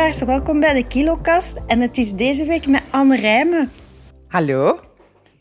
[0.00, 1.58] luisteraars, welkom bij de Kilokast.
[1.66, 3.72] En het is deze week met Anne Rijmen.
[4.28, 4.80] Hallo?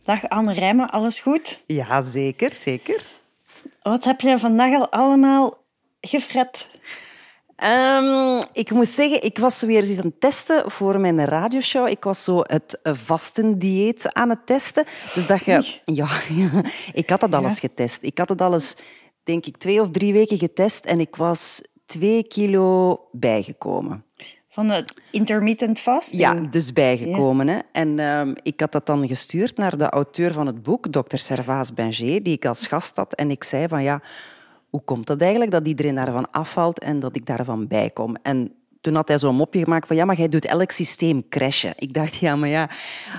[0.04, 1.64] Dag Anne Rijmen, alles goed?
[1.66, 3.10] Ja, zeker, zeker.
[3.82, 5.58] Wat heb je vandaag al allemaal
[6.02, 6.72] gefret?
[7.56, 11.88] Ehm, ik moet zeggen, ik was weer eens aan het testen voor mijn radioshow.
[11.88, 14.86] Ik was zo het vastendieet aan het testen.
[15.14, 15.52] Dus dat je...
[15.86, 16.50] Ja, ja,
[17.02, 18.04] ik had dat alles getest.
[18.04, 18.76] Ik had het alles,
[19.24, 24.08] denk ik, twee of drie weken getest en ik was twee kilo bijgekomen.
[24.60, 26.22] Van het intermittent fasting?
[26.22, 27.48] Ja, dus bijgekomen.
[27.48, 27.60] Hè.
[27.72, 31.74] En ehm, ik had dat dan gestuurd naar de auteur van het boek, dokter Servaas
[31.74, 33.14] Benger, die ik als gast had.
[33.14, 34.02] En ik zei van ja,
[34.70, 38.16] hoe komt dat eigenlijk dat iedereen daarvan afvalt en dat ik daarvan bijkom?
[38.22, 41.74] En toen had hij zo'n mopje gemaakt van ja, maar jij doet elk systeem crashen.
[41.76, 42.70] Ik dacht, ja, maar ja,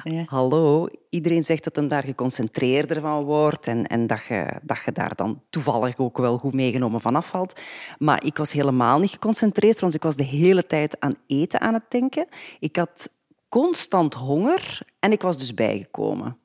[0.04, 0.24] Ja.
[0.26, 0.86] hallo.
[1.10, 5.14] Iedereen zegt dat hem daar geconcentreerder van wordt en, en dat, je, dat je daar
[5.14, 7.60] dan toevallig ook wel goed meegenomen van afvalt.
[7.98, 11.74] Maar ik was helemaal niet geconcentreerd, want ik was de hele tijd aan eten aan
[11.74, 12.26] het denken.
[12.60, 13.10] Ik had
[13.48, 16.36] constant honger en ik was dus bijgekomen.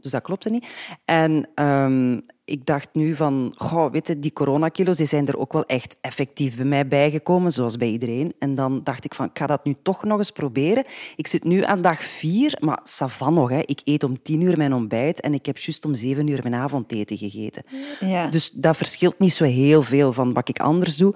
[0.00, 0.96] Dus dat klopte niet.
[1.04, 5.52] En ehm, ik dacht nu van, goh, weet je, die coronakilo's die zijn er ook
[5.52, 8.34] wel echt effectief bij mij bijgekomen, zoals bij iedereen.
[8.38, 10.84] En dan dacht ik van, ik ga dat nu toch nog eens proberen.
[11.16, 13.50] Ik zit nu aan dag vier, maar savan nog.
[13.50, 13.60] Hè.
[13.64, 16.54] Ik eet om tien uur mijn ontbijt en ik heb juist om zeven uur mijn
[16.54, 17.62] avondeten gegeten.
[18.00, 18.30] Ja.
[18.30, 21.14] Dus dat verschilt niet zo heel veel van wat ik anders doe.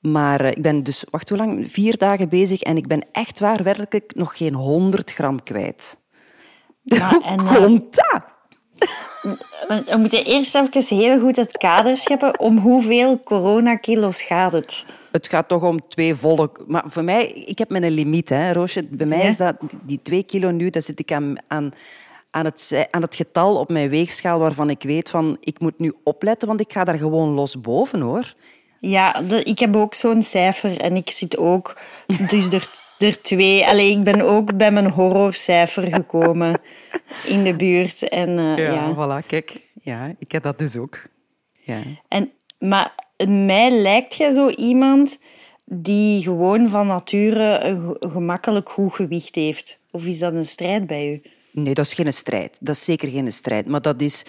[0.00, 1.72] Maar eh, ik ben dus, wacht hoe lang?
[1.72, 6.00] Vier dagen bezig en ik ben echt waar werkelijk nog geen 100 gram kwijt.
[7.22, 8.31] En, eh, komt dat?
[9.22, 12.38] We- moeten eerst even heel goed het kader scheppen.
[12.40, 14.84] Om hoeveel coronakilo's gaat het?
[15.12, 16.50] Het gaat toch om twee volle...
[16.66, 18.84] Maar voor mij, ik heb mijn limiet, hè, Roosje.
[18.90, 19.24] Bij mij Ja.
[19.28, 21.72] is dat die twee kilo nu, dat zit ik aan, aan,
[22.30, 25.92] aan, het, aan het getal op mijn weegschaal waarvan ik weet van, ik moet nu
[26.04, 28.34] opletten, want ik ga daar gewoon los boven, hoor.
[28.84, 31.76] Ja, de- ik heb ook zo'n cijfer en ik zit ook
[32.28, 32.66] dus er,
[32.98, 33.66] er twee.
[33.66, 36.60] Allee, ik ben ook bij mijn horrorcijfer gekomen
[37.26, 38.08] in de buurt.
[38.08, 38.94] En, eh, ja.
[38.94, 39.60] voilà, kijk.
[39.82, 40.98] Ja, ik heb dat dus ook.
[41.60, 41.78] Ja.
[42.08, 42.94] En, maar
[43.28, 45.18] mij lijkt jij zo iemand
[45.64, 49.78] die gewoon van nature een ge- gemakkelijk goed gewicht heeft.
[49.90, 51.22] Of is dat een strijd bij u?
[51.52, 52.56] Nee, dat is geen strijd.
[52.60, 53.66] Dat is zeker geen strijd.
[53.66, 54.24] Maar dat is,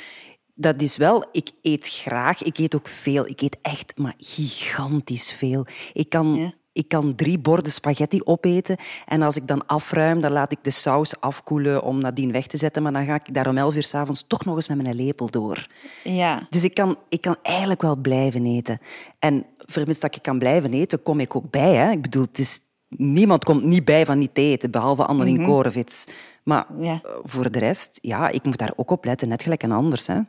[0.54, 1.26] dat is wel...
[1.32, 2.44] Ik eet graag.
[2.44, 3.28] Ik eet ook veel.
[3.28, 5.66] Ik eet echt maar gigantisch veel.
[5.94, 6.52] Ik kan, Ja.
[6.74, 8.78] ik kan drie borden spaghetti opeten.
[9.06, 12.58] En als ik dan afruim, dan laat ik de saus afkoelen om nadien weg te
[12.58, 12.84] zetten.
[12.84, 15.30] Maar dan ga ik daar om elf uur s'avonds toch nog eens met mijn lepel
[15.30, 15.68] door.
[16.04, 16.46] Ja.
[16.50, 18.80] Dus ik kan, ik kan eigenlijk wel blijven eten.
[19.20, 21.76] En vermits dat ik kan blijven eten, kom ik ook bij.
[21.76, 21.92] Hè.
[21.92, 22.60] Ik bedoel, het is,
[22.90, 26.06] niemand komt niet bij van niet te eten, behalve Annelien Korevits.
[26.44, 27.00] Maar Ja.
[27.04, 30.08] eh, voor de rest, ja, ik moet daar ook op letten, net gelijk en anders.
[30.08, 30.20] Hè.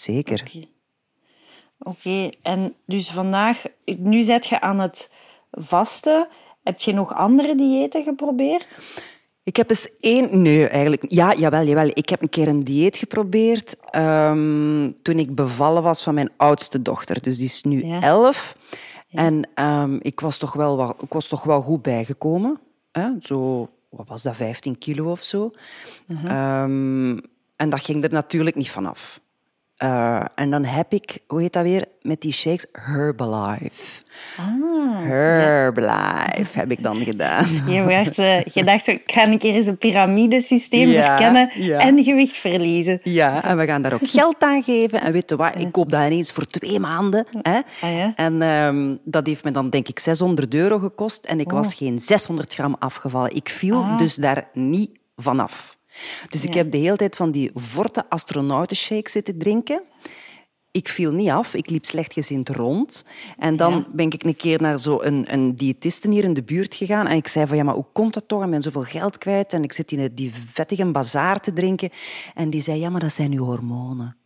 [0.00, 0.42] Zeker.
[1.78, 2.30] Oké.
[2.42, 3.62] En dus vandaag,
[3.98, 5.10] nu zet je aan het
[5.50, 6.28] vasten.
[6.62, 8.78] Heb je nog andere diëten geprobeerd?
[9.42, 10.42] Ik heb eens één...
[10.42, 11.04] Nee, eigenlijk...
[11.08, 11.90] Ja, jawel, jawel.
[11.94, 16.82] Ik heb een keer een dieet geprobeerd ehm, toen ik bevallen was van mijn oudste
[16.82, 17.22] dochter.
[17.22, 18.00] Dus die is nu Ja.
[18.02, 18.56] elf.
[19.10, 22.60] En ehm, ik, was toch wel wat, ik was toch wel goed bijgekomen.
[22.92, 23.08] Hè?
[23.20, 25.50] Zo, wat was dat, 15 kilo of zo.
[26.08, 27.18] Ehm,
[27.56, 29.20] en dat ging er natuurlijk niet vanaf.
[29.80, 34.02] Eh, en dan heb ik, hoe heet dat weer, met die shakes, Herbalife.
[34.36, 37.46] Ah, Herbalife heb ik dan gedaan.
[37.74, 41.78] je, werd, eh, je dacht, ik ga een keer eens een piramidesysteem Ja, verkennen ja.
[41.78, 43.00] en gewicht verliezen.
[43.02, 45.00] Ja, en we gaan daar ook geld aan geven.
[45.00, 47.26] En weet je wat, ik koop dat ineens voor twee maanden.
[47.42, 47.60] Hè?
[47.80, 48.12] Ah, ja?
[48.16, 51.24] En ehm, dat heeft me dan denk ik 600 euro gekost.
[51.24, 53.34] En ik was geen 600 gram afgevallen.
[53.34, 55.78] Ik viel dus daar niet vanaf.
[56.28, 59.82] Dus ik heb de hele tijd van die forte astronautenshake zitten drinken.
[60.72, 63.04] Ik viel niet af, ik liep slechtgezind rond.
[63.38, 63.86] En dan Ja.
[63.92, 67.06] ben ik een keer naar zo'n een, een diëtiste hier in de buurt gegaan.
[67.06, 68.44] En ik zei van, ja, maar hoe komt dat toch?
[68.44, 71.90] Ik ben zoveel geld kwijt en ik zit in die vettige bazaar te drinken.
[72.34, 74.16] En die zei, ja, maar dat zijn uw hormonen.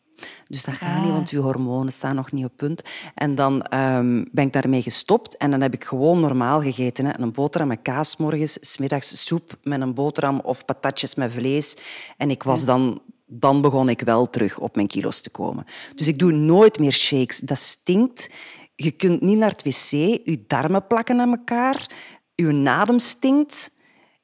[0.48, 2.82] Dus dat gaat niet, want uw hormonen staan nog niet op punt.
[3.14, 7.04] En dan ehm, ben ik daarmee gestopt en dan heb ik gewoon normaal gegeten.
[7.04, 7.18] Hè.
[7.18, 11.76] Een boterham met kaas 's morgens, smiddags soep met een boterham of patatjes met vlees.
[12.16, 15.66] En ik was dan, dan begon ik wel terug op mijn kilo's te komen.
[15.94, 17.38] Dus ik doe nooit meer shakes.
[17.38, 18.30] Dat stinkt.
[18.76, 19.90] Je kunt niet naar het wc,
[20.24, 21.86] je darmen plakken aan elkaar,
[22.34, 23.70] je adem stinkt.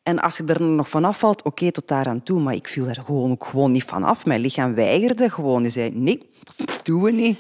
[0.02, 2.40] En als je er nog van afvalt, oké, tot daar aan toe.
[2.40, 4.26] Maar ik viel er gewoon, ook gewoon niet van af.
[4.26, 5.62] Mijn lichaam weigerde gewoon.
[5.62, 7.38] Die zei, nee, dat doen we niet.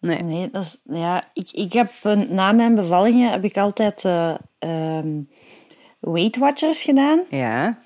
[0.00, 0.18] Nee.
[0.22, 1.92] Nee, dat is, ja, ik, ik heb
[2.28, 4.04] na mijn bevallingen heb ik altijd
[4.58, 5.22] ehm,
[6.00, 7.20] Weight Watchers gedaan.
[7.30, 7.78] Ja.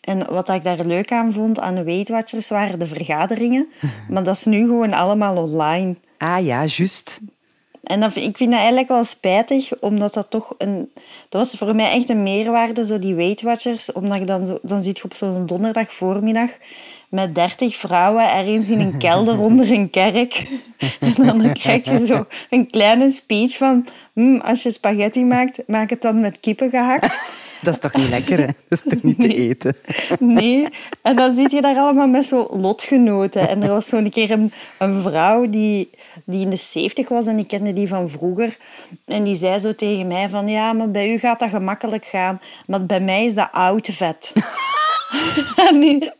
[0.00, 3.68] En wat ik daar leuk aan vond aan de Weight Watchers waren de vergaderingen.
[4.08, 5.96] Maar dat is nu gewoon allemaal online.
[6.18, 7.20] Ah ja, juist.
[7.82, 10.92] En dat, ik vind dat eigenlijk wel spijtig, omdat dat toch een...
[11.28, 13.92] Dat was voor mij echt een meerwaarde, zo die Weight Watchers.
[13.92, 16.50] Omdat je dan, dan zit je op zo'n donderdag voormiddag
[17.08, 20.46] met dertig vrouwen ergens in een kelder onder een kerk.
[21.00, 23.86] En dan krijg je zo een kleine speech van...
[24.12, 27.18] "Hm, als je spaghetti maakt, maak het dan met kippen gehakt.
[27.62, 28.46] Dat is toch niet lekker, hè?
[28.68, 29.76] Dat is toch niet te eten?
[30.18, 30.68] Nee.
[31.02, 33.48] En dan zit je daar allemaal met zo lotgenoten.
[33.48, 35.90] En er was zo'n keer een, een vrouw die,
[36.24, 38.56] die in de zeventig was en ik kende die van vroeger.
[39.06, 42.40] En die zei zo tegen mij van, ja, maar bij u gaat dat gemakkelijk gaan.
[42.66, 44.32] Maar bij mij is dat oud vet.
[45.68, 46.10] En die-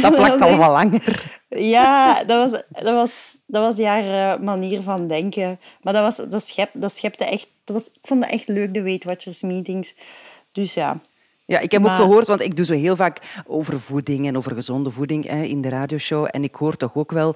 [0.00, 1.32] Dat plakt al wel langer.
[1.48, 5.60] ja, dat was, dat was, dat was haar eh, manier van denken.
[5.82, 7.46] Maar dat, was, dat, schep, dat schepte echt...
[7.64, 9.94] Dat was, ik vond dat echt leuk, de Weight Watchers meetings.
[10.52, 11.00] Dus ja...
[11.46, 14.36] Ja, ik heb Maar- ook gehoord, want ik doe zo heel vaak over voeding en
[14.36, 16.28] over gezonde voeding hè, in de radioshow.
[16.30, 17.34] En ik hoor toch ook wel,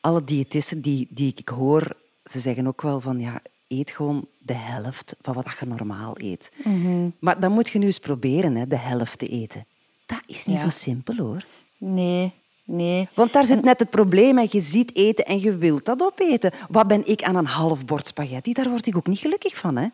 [0.00, 4.54] alle diëtisten die, die ik hoor, ze zeggen ook wel van, ja, eet gewoon de
[4.54, 6.50] helft van wat je normaal eet.
[6.64, 7.08] Mhm.
[7.18, 9.66] Maar dan moet je nu eens proberen, hè, de helft te eten.
[10.06, 10.64] Dat is niet Ja.
[10.64, 11.44] zo simpel, hoor.
[11.78, 12.32] Nee,
[12.70, 13.08] nee.
[13.14, 14.38] Want daar zit net het probleem.
[14.38, 16.52] Je ziet eten en je wilt dat opeten.
[16.68, 18.52] Wat ben ik aan een half bord spaghetti?
[18.52, 19.86] Daar word ik ook niet gelukkig van, hè?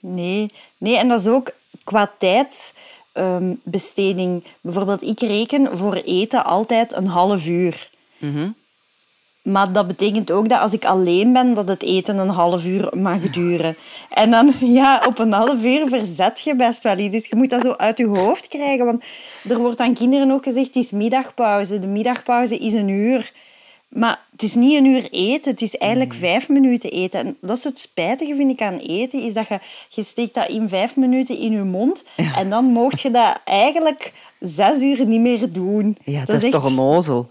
[0.00, 1.52] Nee, nee, en dat is ook
[1.84, 4.44] qua tijdsbesteding.
[4.60, 7.90] Bijvoorbeeld, ik reken voor eten altijd een half uur.
[9.42, 12.92] Maar dat betekent ook dat als ik alleen ben, dat het eten een half uur
[12.96, 13.76] mag duren.
[14.10, 17.14] En dan, ja, op een half uur verzet je best wel iets.
[17.14, 18.84] Dus je moet dat zo uit je hoofd krijgen.
[18.84, 19.04] Want
[19.48, 21.78] er wordt aan kinderen ook gezegd, het is middagpauze.
[21.78, 23.32] De middagpauze is een uur.
[23.88, 27.20] Maar het is niet een uur eten, het is eigenlijk vijf minuten eten.
[27.20, 29.58] En dat is het spijtige, vind ik, aan eten, is dat je,
[29.88, 32.04] je steekt dat in vijf minuten in je mond
[32.36, 35.96] en dan mocht je dat eigenlijk zes uur niet meer doen.
[36.04, 37.30] Ja, dat, is, echt, toch een ozel.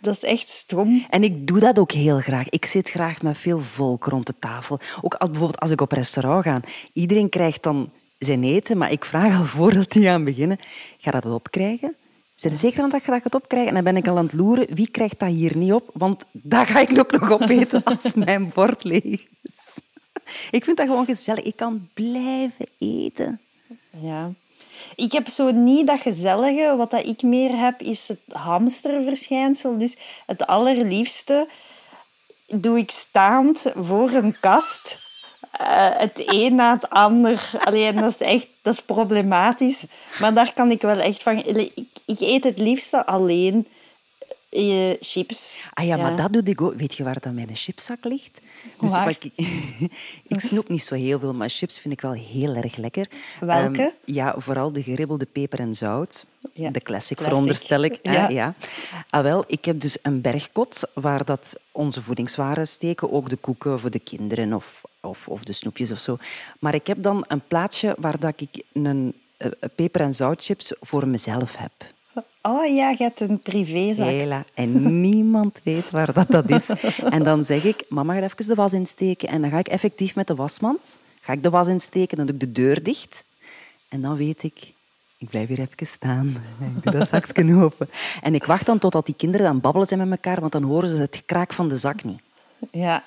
[0.00, 1.06] Dat is echt stom.
[1.10, 2.48] En ik doe dat ook heel graag.
[2.48, 4.78] Ik zit graag met veel volk rond de tafel.
[5.00, 6.60] Ook als, bijvoorbeeld als ik op restaurant ga.
[6.92, 10.58] Iedereen krijgt dan zijn eten, maar ik vraag al voordat die gaan beginnen,
[10.98, 11.96] ga dat opkrijgen?
[12.34, 13.68] Zijn er zeker van dat je dat gaat opkrijgen?
[13.68, 15.90] En dan ben ik al aan het loeren, wie krijgt dat hier niet op?
[15.92, 19.78] Want dat ga ik ook nog opeten als mijn bord leeg is.
[20.50, 21.44] Ik vind dat gewoon gezellig.
[21.44, 23.40] Ik kan blijven eten.
[23.90, 24.32] Ja.
[24.96, 26.74] Ik heb zo niet dat gezellige.
[26.76, 29.78] Wat dat ik meer heb, is het hamsterverschijnsel.
[29.78, 29.96] Dus
[30.26, 31.48] het allerliefste
[32.46, 35.08] doe ik staand voor een kast.
[35.50, 37.50] eh, het een na het ander.
[37.64, 39.84] Alleen dat is echt dat is problematisch.
[40.20, 41.44] Maar daar kan ik wel echt van.
[41.44, 41.72] Ik,
[42.06, 43.66] ik eet het liefste alleen
[44.50, 45.60] eh, chips.
[45.74, 46.74] Ah ja, maar dat doe ik ook.
[46.74, 48.40] Weet je waar dat mijn chipszak ligt?
[48.80, 49.08] Dus Waar?
[49.10, 49.24] ik,
[50.34, 53.08] ik snoep niet zo heel veel, maar chips vind ik wel heel erg lekker.
[53.40, 53.82] Welke?
[53.82, 56.26] Ehm, ja, vooral de geribbelde peper en zout.
[56.52, 57.18] Ja, De classic, classic.
[57.18, 57.98] veronderstel ik.
[58.02, 58.28] Ja.
[58.28, 58.54] ja.
[59.10, 63.12] Ah, wel, ik heb dus een bergkot waar dat onze voedingswaren steken.
[63.12, 66.16] Ook de koeken voor de kinderen of, of, of de snoepjes of zo.
[66.58, 71.08] Maar ik heb dan een plaatsje waar dat ik een eh, peper- en zoutchips voor
[71.08, 71.72] mezelf heb.
[72.42, 74.06] Oh ja, je hebt een privézak.
[74.06, 74.44] Hela.
[74.54, 76.70] En niemand weet waar dat, dat is.
[77.10, 79.28] En dan zeg ik, mama gaat even de was insteken.
[79.28, 80.80] En dan ga ik effectief met de wasmand,
[81.20, 83.24] ga ik de was insteken, dan doe ik de deur dicht.
[83.88, 84.72] En dan weet ik,
[85.18, 86.26] ik blijf hier even staan.
[86.76, 87.90] Ik doe dat zakje open.
[88.22, 90.88] En ik wacht dan totdat die kinderen het babbelen zijn met elkaar, want dan horen
[90.88, 92.20] ze het gekraak van de zak niet.
[92.70, 93.02] Ja.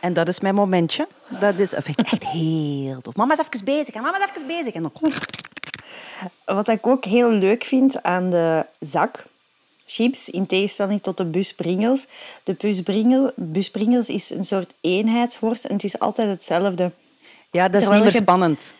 [0.00, 1.08] En dat is mijn momentje.
[1.40, 3.16] Dat, is, dat vind ik echt heel tof.
[3.16, 4.72] Mama is even bezig en mama is even bezig.
[4.72, 4.92] En dan...
[6.44, 9.24] Wat ik ook heel leuk vind aan de zak
[9.90, 12.06] chips, in tegenstelling tot de busbringels.
[12.42, 16.92] De busbringels is een soort eenheidsworst en het is altijd hetzelfde.
[17.50, 18.74] Ja, dat is Terwijl niet meer spannend.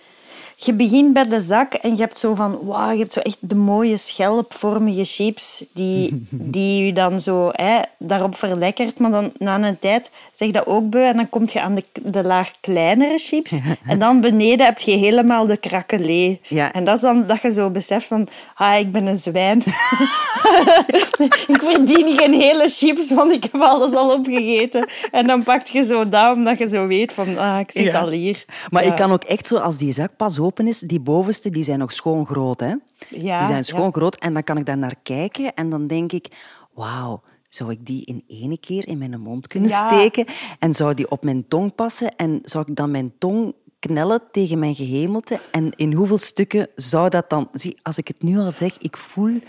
[0.60, 3.36] Je begint bij de zak en je hebt zo van, wauw, je hebt zo echt
[3.40, 8.98] de mooie schelpvormige chips die, die je dan zo hè, daarop verlekkert.
[8.98, 11.74] Maar dan na een tijd zeg je dat ook beu en dan kom je aan
[11.74, 13.58] de, de laag kleinere chips.
[13.86, 16.40] En dan beneden heb je helemaal de krakelee.
[16.42, 16.72] Ja.
[16.72, 19.58] En dat is dan dat je zo beseft van, ah, ik ben een zwijn.
[21.48, 24.88] ik verdien geen hele chips, want ik heb alles al opgegeten.
[25.10, 28.00] En dan pak je zo dat, omdat je zo weet van, ah, ik zit Ja.
[28.00, 28.44] al hier.
[28.70, 31.64] Maar ik kan ook echt zo, als die zak pas open is, die bovenste, die
[31.64, 32.74] zijn nog schoon groot, hè?
[33.08, 33.62] Ja, die zijn ja.
[33.62, 36.28] schoon groot en dan kan ik daar naar kijken en dan denk ik,
[36.74, 39.88] wauw, zou ik die in één keer in mijn mond kunnen Ja.
[39.88, 40.24] steken?
[40.58, 42.16] En zou die op mijn tong passen?
[42.16, 45.38] En zou ik dan mijn tong knellen tegen mijn gehemelte.
[45.52, 47.48] En in hoeveel stukken zou dat dan...
[47.52, 49.40] Zie, als ik het nu al zeg, ik voel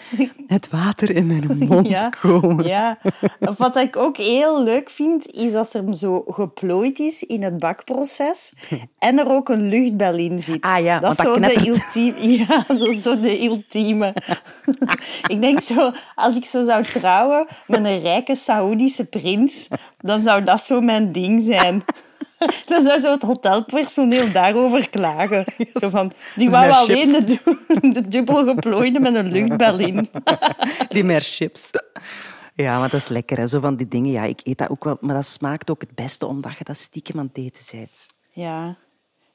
[0.47, 2.65] het water in mijn mond Ja, komen.
[2.67, 2.97] ja.
[3.57, 8.53] Wat ik ook heel leuk vind, is als er zo geplooid is in het bakproces
[8.99, 10.61] en er ook een luchtbel in zit.
[10.61, 12.17] Ah ja, dat is zo de ultieme.
[12.47, 14.13] Ja, dat is zo de ultieme.
[15.33, 19.67] ik denk zo, als ik zo zou trouwen met een rijke Saoedische prins,
[19.97, 21.83] dan zou dat zo mijn ding zijn.
[22.69, 25.45] Dan zou zo het hotelpersoneel daarover klagen.
[25.73, 30.09] Zo van, die wou alleen de, du- de dubbel geplooide met een luchtbel in.
[30.89, 31.69] Die meer chips.
[32.53, 33.37] Ja, maar dat is lekker.
[33.37, 33.47] Hè.
[33.47, 34.11] Zo van die dingen.
[34.11, 34.97] Ja, ik eet dat ook wel.
[35.01, 38.07] Maar dat smaakt ook het beste omdat je dat stiekem aan het eten bent.
[38.31, 38.77] Ja,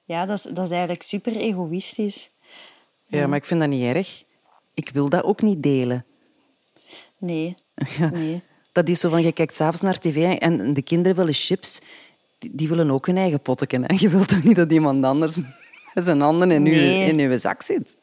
[0.04, 2.30] ja dat, is, dat is eigenlijk super egoïstisch.
[3.06, 4.24] Ja, maar ik vind dat niet erg.
[4.74, 6.04] Ik wil dat ook niet delen.
[7.18, 7.54] Nee,
[8.12, 8.42] nee.
[8.72, 11.80] Dat is zo van, je kijkt s'avonds naar tv en de kinderen willen chips.
[12.38, 13.82] Die, die willen ook hun eigen potten.
[13.84, 13.94] Hè.
[14.04, 15.36] Je wilt toch niet dat iemand anders
[15.94, 17.04] met zijn handen in, Nee.
[17.04, 17.96] uw, in uw zak zit?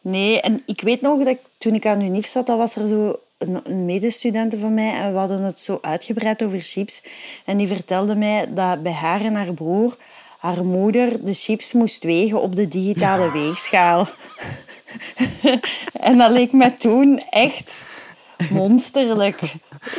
[0.00, 2.86] Nee, en ik weet nog dat ik, toen ik aan UNIF zat, dan was er
[2.86, 7.02] zo een, medestudente van mij en we hadden het zo uitgebreid over chips.
[7.44, 9.96] En die vertelde mij dat bij haar en haar broer
[10.38, 14.06] haar moeder de chips moest wegen op de digitale weegschaal.
[15.92, 17.82] en dat leek mij toen echt
[18.50, 19.40] monsterlijk.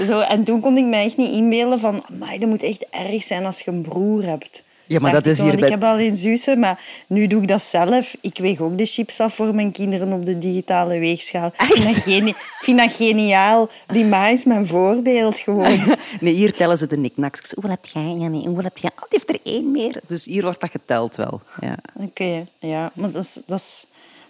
[0.08, 2.04] Zo, en toen kon ik mij echt niet inbeelden van...
[2.10, 4.64] "Amai, dat moet echt erg zijn als je een broer hebt.
[4.86, 7.42] Ja, maar Dacht dat is ik, hier Ik bij- heb alleen zussen, maar nu doe
[7.42, 8.16] ik dat zelf.
[8.22, 11.48] Ik weeg ook de chips af voor mijn kinderen op de digitale weegschaal.
[11.48, 13.70] Ik vind dat, geni- ik vind dat geniaal.
[13.88, 15.80] Die ma is mijn voorbeeld gewoon.
[16.20, 17.52] Nee, hier tellen ze de knickknacks.
[17.52, 18.16] Hoeveel heb jij?
[18.20, 18.92] Ja, nee, hoeveel heb jij?
[18.96, 20.02] Oh, die heeft er één meer.
[20.08, 21.42] Dus hier wordt dat geteld wel.
[21.62, 22.92] Ja, Oké, ja.
[22.94, 23.86] Maar dat is, dat, is,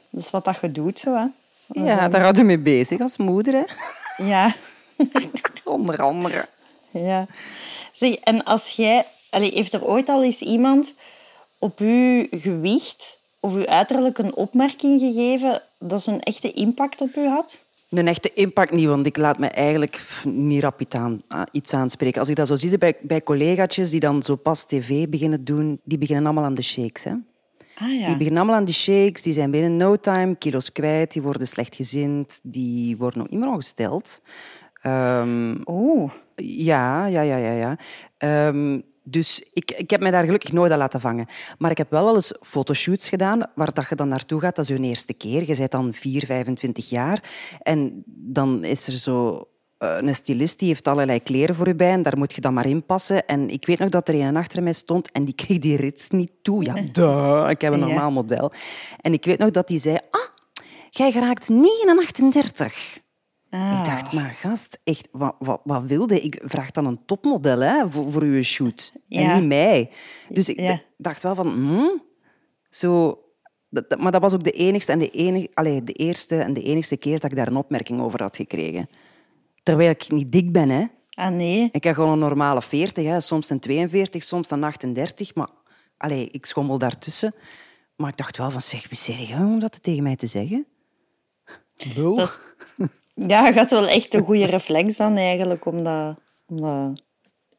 [0.09, 1.25] dat is wat dat je doet, zo, hè.
[1.83, 3.53] ja daar houden we mee bezig als moeder.
[3.53, 3.63] Hè.
[4.17, 4.53] Ja.
[5.63, 6.45] Onder andere.
[6.91, 7.27] Ja.
[7.91, 9.05] Zeg, en als jij...
[9.29, 10.93] Allee, heeft er ooit al eens iemand
[11.59, 17.27] op uw gewicht of uw uiterlijk een opmerking gegeven dat zo'n echte impact op u
[17.27, 17.63] had?
[17.89, 21.73] Een echte impact niet, want ik laat me eigenlijk niet rap iets, aan, ah, iets
[21.73, 22.19] aanspreken.
[22.19, 25.79] Als ik dat zo zie bij, bij collega's die dan zo pas tv beginnen doen,
[25.83, 27.03] die beginnen allemaal aan de shakes.
[27.03, 27.13] Hè?
[27.81, 28.07] Ah ja.
[28.07, 31.47] Die beginnen allemaal aan die shakes, die zijn binnen no time kilo's kwijt, die worden
[31.47, 34.21] slechtgezind, die worden ook niet meer ongesteld.
[34.81, 36.11] Ehm, Oeh.
[36.35, 37.51] ja, ja, ja, ja.
[37.51, 37.77] ja.
[38.17, 41.27] Ehm, dus ik, ik heb mij daar gelukkig nooit aan laten vangen.
[41.57, 44.55] Maar ik heb wel al eens fotoshoots gedaan waar dat je dan naartoe gaat.
[44.55, 45.47] Dat is je eerste keer.
[45.47, 47.29] Je bent dan 4, 25 jaar.
[47.61, 49.47] En dan is er zo
[49.81, 52.65] een stylist die heeft allerlei kleren voor je bij en daar moet je dan maar
[52.65, 53.25] in passen.
[53.27, 56.09] En ik weet nog dat er een achter mij stond en die kreeg die rits
[56.09, 56.63] niet toe.
[56.65, 57.85] Ja, duh, ik heb een Ja.
[57.85, 58.51] normaal model.
[59.01, 60.21] En ik weet nog dat die zei, ah,
[60.89, 62.99] jij geraakt niet in een 38.
[63.49, 63.77] Ah.
[63.79, 66.21] Ik dacht, maar gast, echt, wat, wat, wat wilde?
[66.21, 68.93] Ik vraag dan een topmodel hè, voor, voor uw shoot.
[69.03, 69.19] Ja.
[69.31, 69.89] En niet mij.
[70.29, 70.81] Dus ik Ja.
[70.97, 72.01] dacht wel van, hmm,
[72.69, 73.19] zo...
[73.69, 76.53] Dat, dat- maar dat was ook de enigste en de, enige, allee, de eerste en
[76.53, 78.89] de enigste keer dat ik daar een opmerking over had gekregen.
[79.63, 80.85] Terwijl ik niet dik ben, hè.
[81.11, 81.69] Ah nee.
[81.71, 83.19] Ik heb gewoon een normale 40, hè.
[83.19, 85.35] soms een 42, soms een 38.
[85.35, 85.49] Maar
[85.97, 87.33] allee, ik schommel daartussen.
[87.95, 90.65] Maar ik dacht wel van, zeg, wie jij om dat tegen mij te zeggen?
[91.95, 92.15] Lul.
[92.15, 92.39] Dat
[92.77, 92.87] is-
[93.27, 97.03] Ja, je had wel echt een goede reflex dan eigenlijk om dat, om dat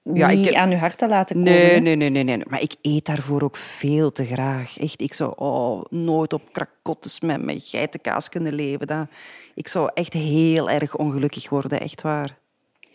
[0.03, 1.53] Ja, ik niet heb- aan je hart te laten komen.
[1.53, 2.43] Nee, nee, nee, nee, nee.
[2.49, 4.79] Maar ik eet daarvoor ook veel te graag.
[4.79, 8.87] Echt, ik zou oh, nooit op krakottes met, met geitenkaas kunnen leven.
[8.87, 9.07] Dat,
[9.55, 12.39] ik zou echt heel erg ongelukkig worden, echt waar.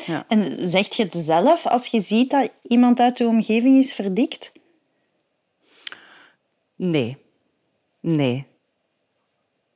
[0.06, 0.24] Ja.
[0.28, 4.52] En zeg je het zelf als je ziet dat iemand uit je omgeving is verdikt?
[6.76, 7.18] Nee.
[8.00, 8.46] Nee.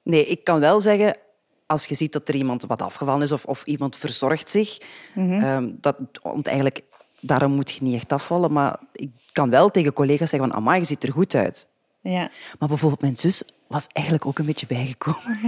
[0.04, 1.18] Nee, ik kan wel zeggen,
[1.66, 4.78] als je ziet dat er iemand wat afgevallen is of, of iemand verzorgt zich,
[5.16, 6.82] ehm, dat, want eigenlijk,
[7.22, 10.80] daarom moet je niet echt afvallen, maar ik kan wel tegen collega's zeggen van, amai,
[10.80, 11.68] je ziet er goed uit.
[12.02, 12.30] Ja.
[12.60, 15.40] Maar bijvoorbeeld mijn zus was eigenlijk ook een beetje bijgekomen.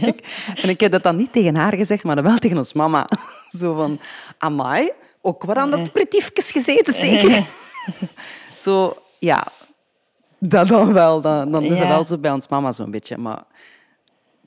[0.62, 3.08] en ik heb dat dan niet tegen haar gezegd, maar dan wel tegen ons mama.
[3.58, 3.98] Zo van,
[4.38, 4.90] amai,
[5.22, 7.46] ook wat aan dat aperitiefjes gezeten, zeker?
[8.64, 9.46] zo, ja,
[10.38, 11.20] dat dan wel.
[11.20, 11.88] Dan, dan is dat Ja.
[11.88, 13.18] wel zo bij ons mama zo'n beetje.
[13.18, 13.44] Maar,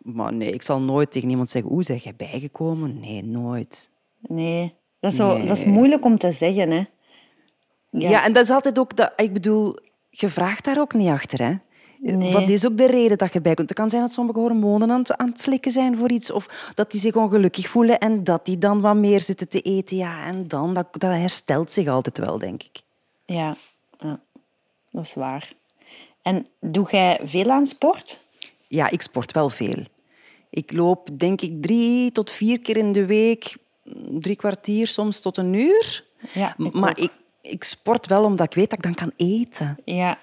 [0.01, 2.99] maar nee, ik zal nooit tegen iemand zeggen, hoe zeg jij bijgekomen?
[2.99, 3.91] Nee, nooit.
[4.21, 4.75] Nee.
[5.01, 6.83] Dat is, zo, dat is moeilijk om te zeggen, hè.
[7.89, 8.23] Ja.
[8.23, 8.95] en dat is altijd ook...
[8.95, 9.75] Dat, ik bedoel,
[10.09, 11.55] je vraagt daar ook niet achter, hè.
[12.01, 12.33] Nee.
[12.33, 13.69] Wat is ook de reden dat je bij komt?
[13.69, 16.31] Het kan zijn dat sommige hormonen aan het, aan het slikken zijn voor iets.
[16.31, 19.97] Of dat die zich ongelukkig voelen en dat die dan wat meer zitten te eten.
[19.97, 22.81] Ja, en dan, dat, dat herstelt zich altijd wel, denk ik.
[23.25, 23.57] Ja.
[23.99, 24.19] ja,
[24.91, 25.53] dat is waar.
[26.21, 28.25] En doe jij veel aan sport?
[28.67, 29.83] Ja, ik sport wel veel.
[30.49, 33.55] Ik loop, denk ik, drie tot vier keer in de week.
[34.19, 36.03] Drie kwartier, soms tot een uur.
[36.33, 36.97] Ja, ik maar ook.
[36.97, 39.77] ik, ik sport wel omdat ik weet dat ik dan kan eten.
[39.83, 40.17] Ja.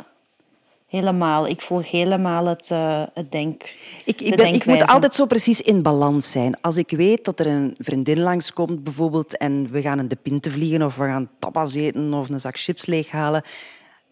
[0.88, 1.48] Helemaal.
[1.48, 3.62] Ik volg helemaal het, uh, het denk.
[4.04, 6.60] Ik, ik, ben, ik, moet altijd zo precies in balans zijn.
[6.60, 10.50] Als ik weet dat er een vriendin langskomt bijvoorbeeld en we gaan in de pinte
[10.50, 13.42] vliegen of we gaan tapas eten of een zak chips leeghalen,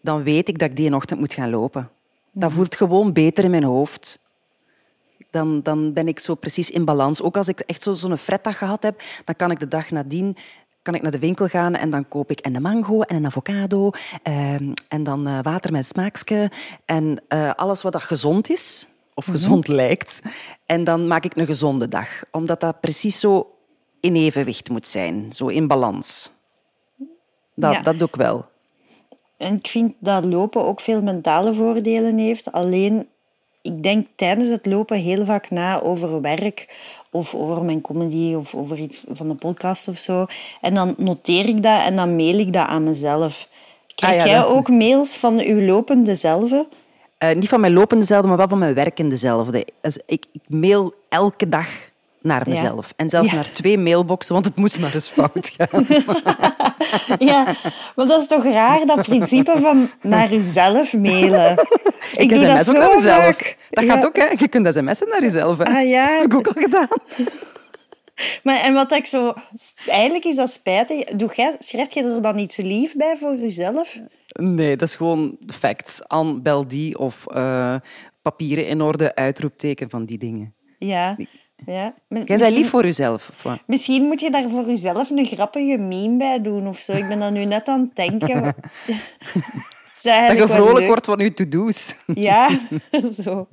[0.01, 1.89] dan weet ik dat ik die ochtend moet gaan lopen.
[2.31, 4.19] Dat voelt gewoon beter in mijn hoofd.
[5.37, 7.21] Dan, dan ben ik zo precies in balans.
[7.21, 10.37] Ook als ik echt zo'n fretdag gehad heb, dan kan ik de dag nadien
[10.81, 13.89] kan ik naar de winkel gaan en dan koop ik een mango en een avocado
[14.23, 16.51] ehm, en dan uh, water met smaakje
[16.85, 19.35] en uh, alles wat dat gezond is of mhm.
[19.35, 20.19] gezond lijkt.
[20.65, 23.55] En dan maak ik een gezonde dag, omdat dat precies zo
[23.99, 26.31] in evenwicht moet zijn, zo in balans.
[27.55, 28.45] Dat, dat doe ik wel.
[29.37, 32.51] En ik vind dat lopen ook veel mentale voordelen heeft.
[32.51, 33.07] Alleen,
[33.67, 36.75] ik denk tijdens het lopen heel vaak na over werk
[37.11, 40.25] of over mijn comedy of over iets van de podcast of zo.
[40.61, 43.47] En dan noteer ik dat en dan mail ik dat aan mezelf.
[43.95, 46.51] Krijg ah, jij ook mails van uw lopende zelf?
[46.51, 49.47] Uh, niet van mijn lopende zelf, maar wel van mijn werkende zelf.
[49.81, 51.67] Dus ik, ik mail elke dag
[52.27, 52.93] naar mezelf.
[52.95, 55.85] En zelfs naar twee mailboxen, want het moest maar eens fout gaan.
[57.29, 57.43] ja,
[57.95, 61.51] maar dat is toch raar, dat principe van naar jezelf mailen.
[61.51, 63.55] Ik, ik doe dat zo naar mezelf.
[63.69, 64.25] Dat gaat ook, hè.
[64.25, 65.57] Je kunt sms'en naar jezelf.
[65.57, 65.63] Hè.
[65.63, 66.05] Ah ja.
[66.05, 66.87] Dat heb ik ook al gedaan.
[68.43, 69.33] Maar, en wat ik zo...
[69.85, 71.03] Eigenlijk is dat spijtig.
[71.05, 73.99] Doe jij, schrijf je er dan iets lief bij voor jezelf?
[74.27, 76.07] Nee, dat is gewoon facts.
[76.07, 77.75] An, bel die of uh,
[78.21, 80.55] papieren in orde, uitroepteken van die dingen.
[80.77, 81.17] Ja.
[81.65, 81.93] Ja.
[82.07, 83.31] Jij bent lief voor jezelf.
[83.65, 86.91] Misschien moet je daar voor jezelf een grappige meme bij doen of zo.
[86.91, 88.41] Ik ben dan nu net aan het denken.
[90.03, 91.95] dat je vrolijk wordt van je to-do's.
[92.13, 92.49] Ja,
[93.23, 93.47] zo.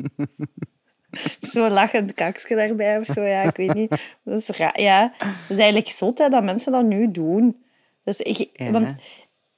[1.41, 3.91] Zo'n lachend kakje daarbij of zo, ja, ik weet niet.
[4.25, 4.81] Dat is, raar.
[4.81, 7.65] ja, dat is eigenlijk zot hè, dat mensen dat nu doen.
[8.05, 8.95] Dus ik, Want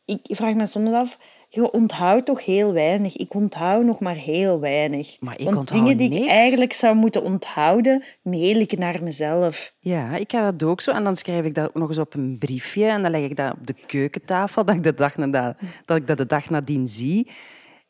[0.04, 3.16] ik vraag me soms af, je onthoudt toch heel weinig.
[3.16, 5.16] Ik onthoud nog maar heel weinig.
[5.20, 9.72] Maar ik Want dingen die ik eigenlijk zou moeten onthouden, mail ik naar mezelf.
[9.78, 10.90] Ja, ik ga dat ook zo.
[10.90, 12.86] En dan schrijf ik dat nog eens op een briefje.
[12.86, 16.06] En dan leg ik dat op de keukentafel, dat ik, de dag nadien, dat ik
[16.06, 17.28] dat de dag nadien zie.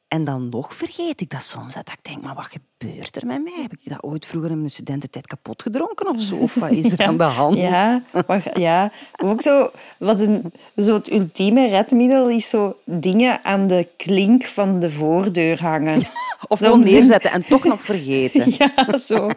[0.09, 1.75] En dan nog vergeet ik dat soms.
[1.75, 3.63] Dat ik denk, maar wat gebeurt er met mij?
[3.63, 6.37] Heb ik dat ooit vroeger in mijn studententijd kapot gedronken of zo?
[6.37, 7.57] Of wat is er aan de hand?
[7.57, 8.93] Ja, maar, ja.
[9.23, 14.79] ook zo, wat een, zo het ultieme redmiddel is zo dingen aan de klink van
[14.79, 16.03] de voordeur hangen.
[16.49, 18.45] of zo neerzetten en toch nog vergeten.
[18.59, 19.31] Ja, zo.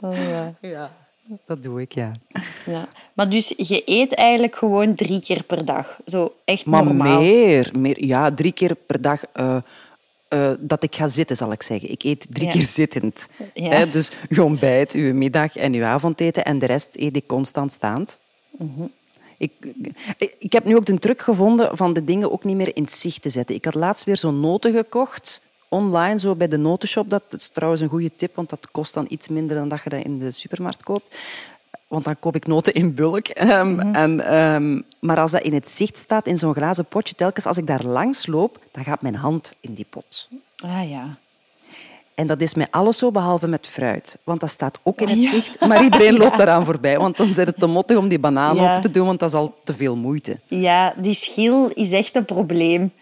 [0.00, 0.54] Oh, ja.
[0.60, 0.90] ja.
[1.46, 2.12] Dat doe ik, ja.
[2.66, 2.88] ja.
[3.12, 5.98] Maar dus je eet eigenlijk gewoon drie keer per dag?
[6.06, 7.20] Zo echt maar normaal?
[7.20, 8.04] meer, meer.
[8.04, 9.22] Ja, drie keer per dag...
[9.34, 9.56] Uh,
[10.28, 11.90] uh, dat ik ga zitten, zal ik zeggen.
[11.90, 13.28] Ik eet drie keer zittend.
[13.54, 13.84] Ja.
[13.84, 18.18] dus je ontbijt, je middag en je avondeten en de rest eet ik constant staand.
[18.58, 18.90] Mm
[19.38, 19.52] ik,
[20.38, 23.22] ik heb nu ook de truc gevonden van de dingen ook niet meer in zicht
[23.22, 23.54] te zetten.
[23.54, 27.10] Ik had laatst weer zo'n noten gekocht online, zo bij de notenshop.
[27.10, 29.90] Dat is trouwens een goede tip, want dat kost dan iets minder dan dat je
[29.90, 31.16] dat in de supermarkt koopt.
[31.88, 33.28] Want dan koop ik noten in bulk.
[33.28, 33.94] Ehm, mhm.
[33.94, 37.56] en, ehm, maar als dat in het zicht staat, in zo'n glazen potje, telkens als
[37.56, 40.28] ik daar langs loop, dan gaat mijn hand in die pot.
[40.56, 41.18] Ah ja.
[42.18, 44.18] En dat is met alles zo, behalve met fruit.
[44.24, 45.66] Want dat staat ook in het zicht.
[45.66, 46.98] Maar iedereen loopt daaraan voorbij.
[46.98, 49.34] Want dan zit het te mottig om die banaan op te doen, want dat is
[49.34, 50.40] al te veel moeite.
[50.46, 52.92] Ja, die schil is echt een probleem.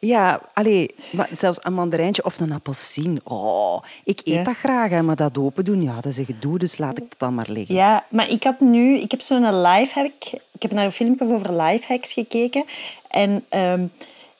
[0.00, 3.20] Ja, allee, maar zelfs een mandarijntje of een appelsien.
[3.24, 6.58] Oh, ik eet dat graag, hè, maar dat open doen, ja, dat is een gedoe,
[6.58, 7.74] dus laat ik het dan maar liggen.
[7.74, 10.12] Ja, maar ik had nu, ik heb zo'n lifehack,
[10.52, 12.64] ik heb naar een filmpje over lifehacks gekeken
[13.08, 13.92] en um,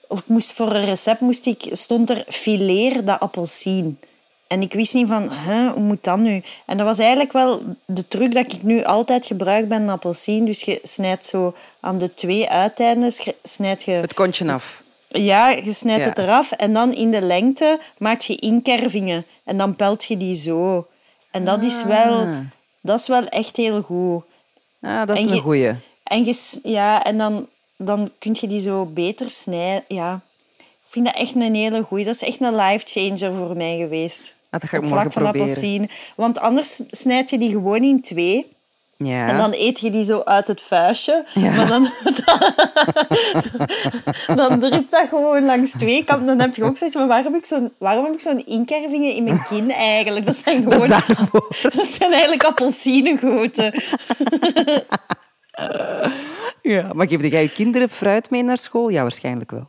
[0.08, 3.98] of ik moest voor een recept moest ik, stond er fileer de appelsien.
[4.46, 5.32] En ik wist niet van,
[5.72, 6.42] hoe moet dat nu?
[6.66, 10.44] En dat was eigenlijk wel de truc dat ik nu altijd gebruik bij een appelsien.
[10.44, 13.90] Dus je snijdt zo aan de twee uiteinden, snijd je...
[13.90, 14.82] Het kontje af.
[15.08, 19.76] Ja, je snijdt het eraf en dan in de lengte maak je inkervingen en dan
[19.76, 20.86] pelt je die zo.
[21.30, 22.38] En dat is wel, ah.
[22.82, 24.22] dat is wel echt heel goed.
[24.80, 25.74] Ja, dat is een goeie.
[26.04, 29.84] En, je, ja, en dan, dan kun je die zo beter snijden.
[29.88, 30.20] Ja.
[30.58, 32.04] Ik vind dat echt een hele goeie.
[32.04, 34.34] Dat is echt een life changer voor mij geweest.
[34.50, 35.88] Ah, dat ga ik Op vlak van appelsien.
[36.16, 38.56] Want anders snijd je die gewoon in twee.
[38.98, 39.28] Ja.
[39.28, 41.24] En dan eet je die zo uit het vuistje.
[41.34, 41.90] Maar dan,
[44.36, 46.26] dan, drupt dat gewoon langs twee kanten.
[46.26, 49.14] Dan heb je ook zoiets van, waarom heb ik zo'n, waarom heb ik zo'n inkervingen
[49.14, 50.26] in mijn kin eigenlijk?
[50.26, 50.88] Dat zijn gewoon...
[50.88, 51.06] Dat,
[51.76, 53.72] dat zijn eigenlijk appelsienengoten.
[56.62, 58.88] ja, maar geef jij je kinderen fruit mee naar school?
[58.88, 59.68] Ja, waarschijnlijk wel.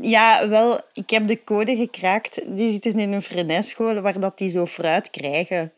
[0.00, 0.80] Ja, wel.
[0.92, 2.40] Ik heb de code gekraakt.
[2.46, 5.72] Die zitten in een frenesschool waar dat die zo fruit krijgen.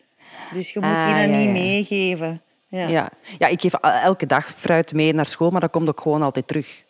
[0.53, 2.41] Dus je moet ah, die dan niet meegeven.
[2.77, 2.89] Ja.
[2.89, 3.11] Ja.
[3.39, 6.49] ja, ik geef elke dag fruit mee naar school, maar dat komt ook gewoon altijd
[6.49, 6.85] terug.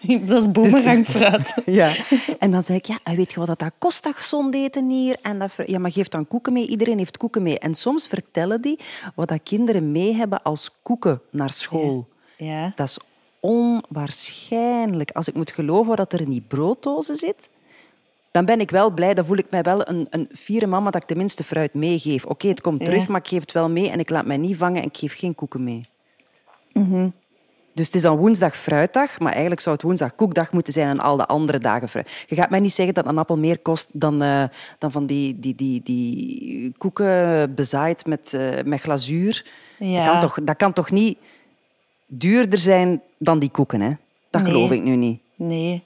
[0.26, 1.54] Dat is boemerangfruit.
[1.66, 1.92] Ja.
[2.38, 5.16] En dan zei ik, ja, weet je wat dat kost, dat gezond eten hier?
[5.22, 6.66] En dat, ja, maar geef dan koeken mee.
[6.66, 7.58] Iedereen heeft koeken mee.
[7.58, 8.78] En soms vertellen die
[9.14, 12.08] wat dat kinderen mee hebben als koeken naar school.
[12.36, 12.72] Ja.
[12.74, 12.98] Dat is
[13.40, 15.10] onwaarschijnlijk.
[15.10, 17.50] Als ik moet geloven wat er in die brooddozen zit,
[18.38, 19.14] dan ben ik wel blij.
[19.14, 22.24] Dan voel ik mij wel een, een fiere mama dat ik tenminste fruit meegeef.
[22.24, 23.06] Oké, het komt terug, Ja.
[23.08, 25.18] maar ik geef het wel mee en ik laat mij niet vangen en ik geef
[25.18, 25.80] geen koeken mee.
[26.72, 27.08] Mhm.
[27.74, 31.00] Dus het is dan woensdag fruitdag, maar eigenlijk zou het woensdag koekdag moeten zijn en
[31.00, 32.24] al de andere dagen fruit.
[32.26, 34.44] Je gaat mij niet zeggen dat een appel meer kost dan, eh,
[34.78, 39.46] dan van die, die, die, die koeken bezaaid met, eh, met glazuur.
[39.78, 40.04] Ja.
[40.04, 41.18] Dat, kan toch, dat kan toch niet
[42.06, 43.92] duurder zijn dan die koeken, hè?
[44.30, 44.52] Dat Nee.
[44.52, 45.20] geloof ik nu niet.
[45.34, 45.82] Nee.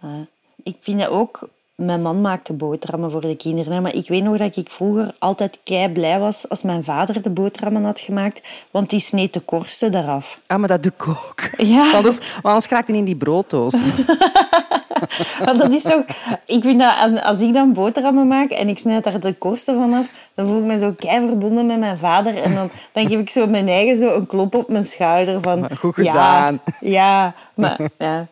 [0.00, 0.10] Eh,
[0.62, 1.48] ik vind dat ook...
[1.74, 3.82] Mijn man maakte boterhammen voor de kinderen.
[3.82, 7.30] Maar ik weet nog dat ik vroeger altijd kei blij was als mijn vader de
[7.30, 8.66] boterhammen had gemaakt.
[8.70, 10.40] Want die sneed de korsten eraf.
[10.46, 11.40] Ah, maar dat doe ik ook.
[11.56, 11.92] Ja.
[11.94, 13.74] Anders, want anders ik in die brooddoos.
[15.44, 16.02] Maar dat is toch...
[16.46, 20.08] Ik vind dat als ik dan boterhammen maak en ik snijd daar de korsten vanaf,
[20.34, 22.36] dan voel ik me zo kei verbonden met mijn vader.
[22.36, 25.76] En dan, dan geef ik zo mijn eigen zo een klop op mijn schouder van...
[25.76, 26.60] Goed gedaan.
[26.80, 28.26] Ja, ja, maar ja,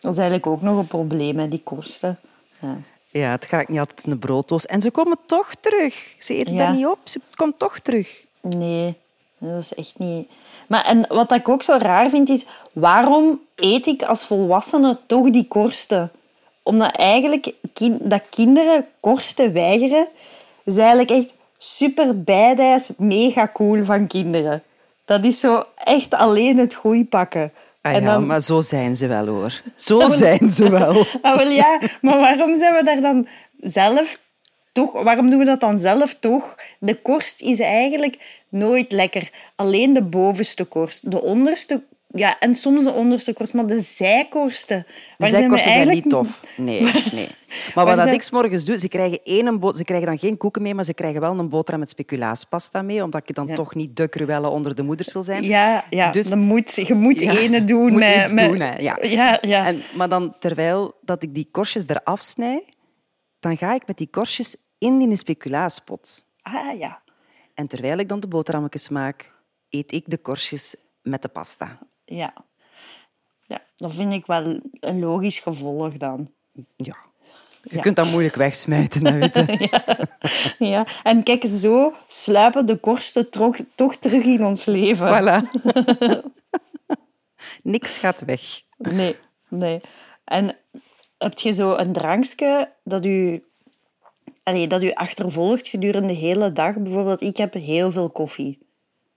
[0.00, 2.18] dat is eigenlijk ook nog een probleem, hè, die korsten.
[2.60, 2.78] Ja.
[3.10, 4.66] Ja, het gaat niet altijd in de brooddoos.
[4.66, 6.14] En ze komen toch terug.
[6.18, 6.66] Ze eten Ja.
[6.66, 6.98] dat niet op.
[7.04, 8.24] Ze komt toch terug.
[8.40, 8.96] Nee,
[9.38, 10.28] dat is echt niet...
[10.68, 12.44] Maar en wat ik ook zo raar vind, is...
[12.72, 16.12] Waarom eet ik als volwassene toch die korsten?
[16.62, 17.54] Omdat eigenlijk
[18.00, 20.08] dat kinderen korsten weigeren,
[20.64, 24.62] is eigenlijk echt super badass, mega cool van kinderen.
[25.04, 27.52] Dat is zo echt alleen het goeie pakken.
[27.80, 29.60] Ah en ja, dan, maar zo zijn ze wel, hoor.
[29.74, 31.04] Zo zijn ze wel.
[31.22, 33.26] Ah, wel ja, maar waarom zijn we daar dan
[33.58, 34.18] zelf
[34.72, 34.92] toch...
[35.02, 36.56] Waarom doen we dat dan zelf toch?
[36.80, 39.30] De korst is eigenlijk nooit lekker.
[39.54, 41.10] Alleen de bovenste korst.
[41.10, 41.82] De onderste...
[42.10, 44.78] Ja, en soms de onderste korst, maar de zijkorsten...
[44.86, 46.42] De waar zijkorsten zijn eigenlijk- niet tof.
[46.56, 46.82] Nee,
[47.18, 47.28] nee.
[47.74, 50.36] Maar wat dat zijn- ik 's morgens doe, ze krijgen, één ze krijgen dan geen
[50.36, 53.54] koeken mee, maar ze krijgen wel een boterham met speculaaspasta mee, omdat je dan Ja.
[53.54, 55.42] toch niet de cruelle onder de moeders wil zijn.
[55.42, 58.32] Ja, ja Dus- dan moet, je moet Ja, ene doen moet met...
[58.32, 58.98] met doen, hè, ja.
[59.02, 59.66] ja, ja.
[59.66, 62.64] En, maar dan, terwijl dat ik die korstjes eraf snij,
[63.40, 66.24] dan ga ik met die korstjes in die speculaaspot.
[66.42, 67.02] Ah, ja.
[67.54, 69.32] En terwijl ik dan de boterhammetjes maak,
[69.70, 71.78] eet ik de korstjes met de pasta.
[72.08, 72.32] Ja.
[73.46, 76.30] Ja, dat vind ik wel een logisch gevolg dan.
[76.76, 76.96] Ja.
[77.62, 77.80] Je Ja.
[77.80, 80.54] kunt dat moeilijk wegsmijten, hè, weet je.
[80.72, 85.08] Ja, en kijk, zo sluipen de korsten toch, toch terug in ons leven.
[85.08, 85.42] Voilà.
[87.62, 88.42] Niks gaat weg.
[88.78, 89.16] Nee,
[89.48, 89.80] nee.
[90.24, 90.56] En
[91.18, 93.44] heb je zo een drankje dat u,
[94.42, 96.76] allee, dat u achtervolgt gedurende de hele dag?
[96.78, 98.58] Bijvoorbeeld, ik heb heel veel koffie.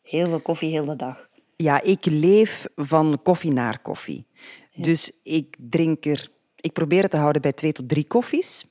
[0.03, 1.29] Heel veel koffie, heel de dag.
[1.61, 4.25] Ja, ik leef van koffie naar koffie.
[4.75, 6.27] Dus ik drink er...
[6.55, 8.65] Ik probeer het te houden bij twee tot drie koffies.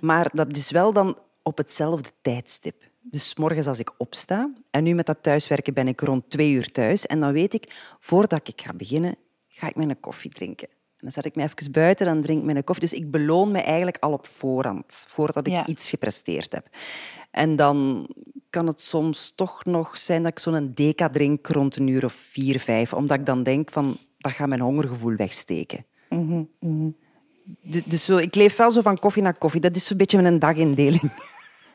[0.00, 2.82] Maar dat is wel dan op hetzelfde tijdstip.
[3.00, 6.72] Dus morgens als ik opsta, en nu met dat thuiswerken ben ik rond twee uur
[6.72, 9.16] thuis, en dan weet ik, voordat ik ga beginnen,
[9.48, 10.68] ga ik mijn koffie drinken.
[10.68, 12.88] En dan zet ik me even buiten, dan drink ik mijn koffie.
[12.88, 15.66] Dus ik beloon me eigenlijk al op voorhand, voordat ik Ja.
[15.66, 16.68] iets gepresteerd heb.
[17.30, 18.08] En dan
[18.54, 22.12] kan het soms toch nog zijn dat ik zo'n deka drink rond een uur of
[22.30, 25.86] vier, vijf, omdat ik dan denk van, dat gaat mijn hongergevoel wegsteken.
[27.62, 29.60] Du- Dus zo, ik leef wel zo van koffie naar koffie.
[29.60, 31.12] Dat is zo'n beetje mijn dagindeling.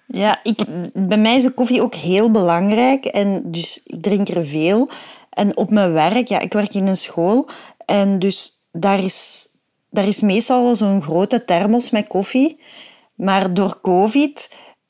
[0.08, 0.60] Ja, ik,
[0.94, 3.06] bij mij is de koffie ook heel belangrijk.
[3.06, 4.90] En dus ik drink er veel.
[5.30, 7.50] En op mijn werk, ja, ik werk in een school.
[7.86, 9.48] En dus daar is,
[9.90, 12.60] daar is meestal wel zo'n grote thermos met koffie.
[13.16, 14.50] Maar door COVID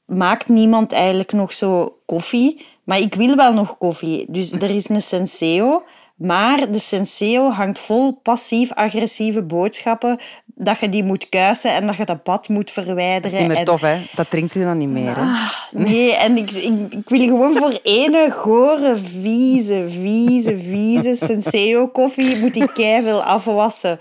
[0.10, 2.65] maakt niemand eigenlijk nog zo koffie.
[2.84, 4.26] Maar ik wil wel nog koffie.
[4.30, 5.84] Dus er is een Senseo.
[6.15, 10.19] Maar de Senseo hangt vol passief-agressieve boodschappen.
[10.45, 13.22] Dat je die moet kuisen en dat je dat pad moet verwijderen.
[13.22, 13.98] Dat is niet meer en- tof, hè?
[14.15, 15.15] Dat drinkt hij dan niet meer.
[15.17, 15.24] Hè?
[15.72, 22.56] Nee, en ik, ik, ik wil gewoon voor ene gore, vieze, vieze, vieze Senseo-koffie moet
[22.56, 24.00] ik veel afwassen.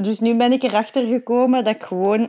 [0.00, 2.28] Dus nu ben ik erachter gekomen dat ik gewoon...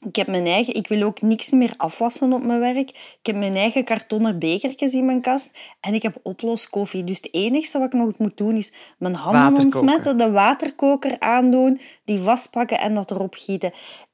[0.00, 0.74] Ik heb mijn eigen...
[0.74, 2.90] Ik wil ook niks meer afwassen op mijn werk.
[2.90, 5.50] Ik heb mijn eigen kartonnen bekertjes in mijn kast.
[5.80, 7.04] En ik heb oploskoffie.
[7.04, 11.80] Dus het enige wat ik nog moet doen is mijn handen ontsmetten, de waterkoker aandoen,
[12.04, 13.72] die vastpakken en dat erop gieten.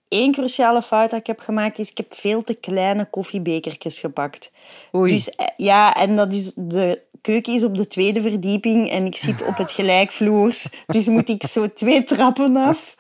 [0.08, 4.50] Eén cruciale fout dat ik heb gemaakt is, ik heb veel te kleine koffiebekertjes gepakt.
[4.94, 5.12] Oei.
[5.12, 9.16] Dus eh, ja, en dat is, de keuken is op de tweede verdieping en ik
[9.16, 10.66] zit op het gelijkvloers.
[10.86, 12.94] Dus moet ik zo twee trappen af.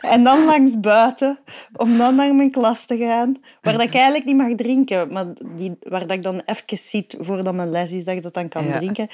[0.00, 1.38] En dan langs buiten,
[1.76, 3.36] om dan naar mijn klas te gaan.
[3.62, 5.26] Waar dat ik eigenlijk niet mag drinken, maar
[5.56, 8.48] die, waar dat ik dan even zit voordat mijn les is, dat ik dat dan
[8.48, 8.78] kan Ja.
[8.78, 9.08] drinken.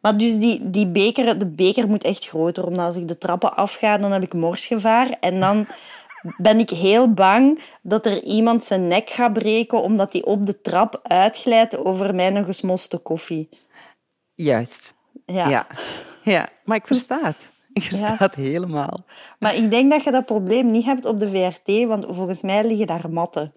[0.00, 2.66] Maar dus die, die beker, de beker moet echt groter.
[2.66, 5.16] Omdat als ik de trappen afga, dan heb ik morsgevaar.
[5.20, 5.66] En dan
[6.36, 10.60] ben ik heel bang dat er iemand zijn nek gaat breken omdat hij op de
[10.60, 13.48] trap uitglijdt over mijn gesmoste koffie.
[14.34, 14.94] Juist.
[15.26, 15.48] Ja.
[15.48, 15.66] Ja.
[16.24, 16.48] ja.
[16.64, 17.52] Maar ik versta het.
[17.72, 19.04] Ik versta het helemaal.
[19.38, 22.66] Maar ik denk dat je dat probleem niet hebt op de VRT, want volgens mij
[22.66, 23.52] liggen daar matten.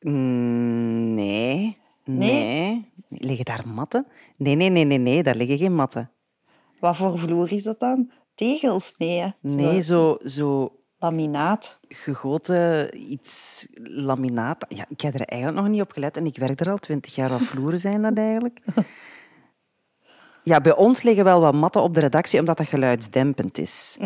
[0.00, 1.76] Mm, Nee.
[2.04, 2.44] Nee?
[2.44, 2.90] Nee.
[3.08, 4.06] Liggen daar matten?
[4.36, 5.22] Nee, nee, nee, nee, nee.
[5.22, 6.10] Daar liggen geen matten.
[6.80, 8.10] Wat voor vloer is dat dan?
[8.36, 8.94] Tegels?
[8.96, 9.32] Nee?
[9.40, 11.78] Nee, zo, zo Laminaat.
[11.88, 14.64] gegoten iets laminaat.
[14.68, 17.14] Ja, ik heb er eigenlijk nog niet op gelet en ik werk er al twintig
[17.14, 17.30] jaar.
[17.30, 18.60] Wat vloeren zijn dat eigenlijk?
[20.42, 23.96] Ja, bij ons liggen wel wat matten op de redactie, omdat dat geluidsdempend is.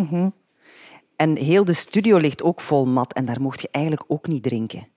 [1.16, 4.42] En heel de studio ligt ook vol mat en daar mocht je eigenlijk ook niet
[4.42, 4.88] drinken.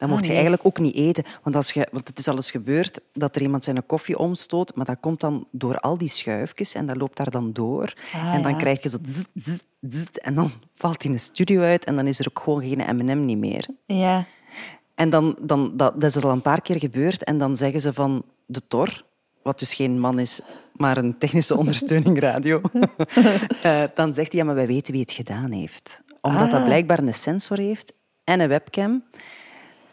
[0.00, 0.36] Dan mocht je nee.
[0.38, 1.24] eigenlijk ook niet eten.
[1.42, 4.74] Want, als je, want het is al eens gebeurd dat er iemand zijn koffie omstoot,
[4.74, 7.94] maar dat komt dan door al die schuifjes en dat loopt daar dan door.
[8.12, 8.58] Ah, en dan ja.
[8.58, 8.98] krijg je zo...
[9.06, 12.38] zzz, zzz, zzz, en dan valt in de studio uit en dan is er ook
[12.38, 13.66] gewoon geen M&M niet meer.
[13.84, 14.26] Ja.
[14.94, 17.24] En dan, dan, dat, dat is er al een paar keer gebeurd.
[17.24, 19.04] En dan zeggen ze van de Tor,
[19.42, 20.40] wat dus geen man is,
[20.72, 22.60] maar een technische ondersteuning radio.
[23.62, 26.02] Eh, dan zegt hij, ja, maar wij weten wie het gedaan heeft.
[26.20, 26.66] Omdat dat Ah.
[26.66, 27.92] blijkbaar een sensor heeft
[28.24, 29.02] en een webcam.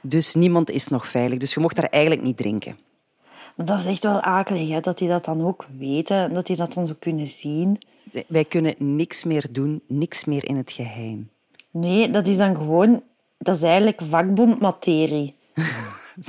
[0.01, 1.39] Dus niemand is nog veilig.
[1.39, 2.77] Dus je mocht daar eigenlijk niet drinken.
[3.55, 4.79] Dat is echt wel akelig, hè?
[4.79, 6.17] dat die dat dan ook weten.
[6.17, 7.81] en Dat die dat dan zo kunnen zien.
[8.27, 11.29] Wij kunnen niks meer doen, niks meer in het geheim.
[11.71, 13.03] Nee, dat is dan gewoon...
[13.37, 15.35] Dat is eigenlijk vakbondmaterie.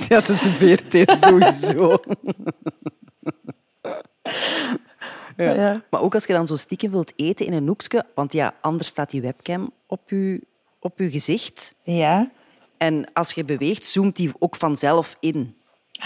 [0.07, 1.99] Ja, dat is VRT sowieso.
[5.43, 5.53] Ja.
[5.53, 5.81] Ja.
[5.89, 8.89] Maar ook als je dan zo stiekem wilt eten in een hoekje, want ja, anders
[8.89, 10.41] staat die webcam op je,
[10.79, 11.75] op je gezicht.
[11.81, 12.31] Ja.
[12.79, 15.55] En als je beweegt, zoomt die ook vanzelf in.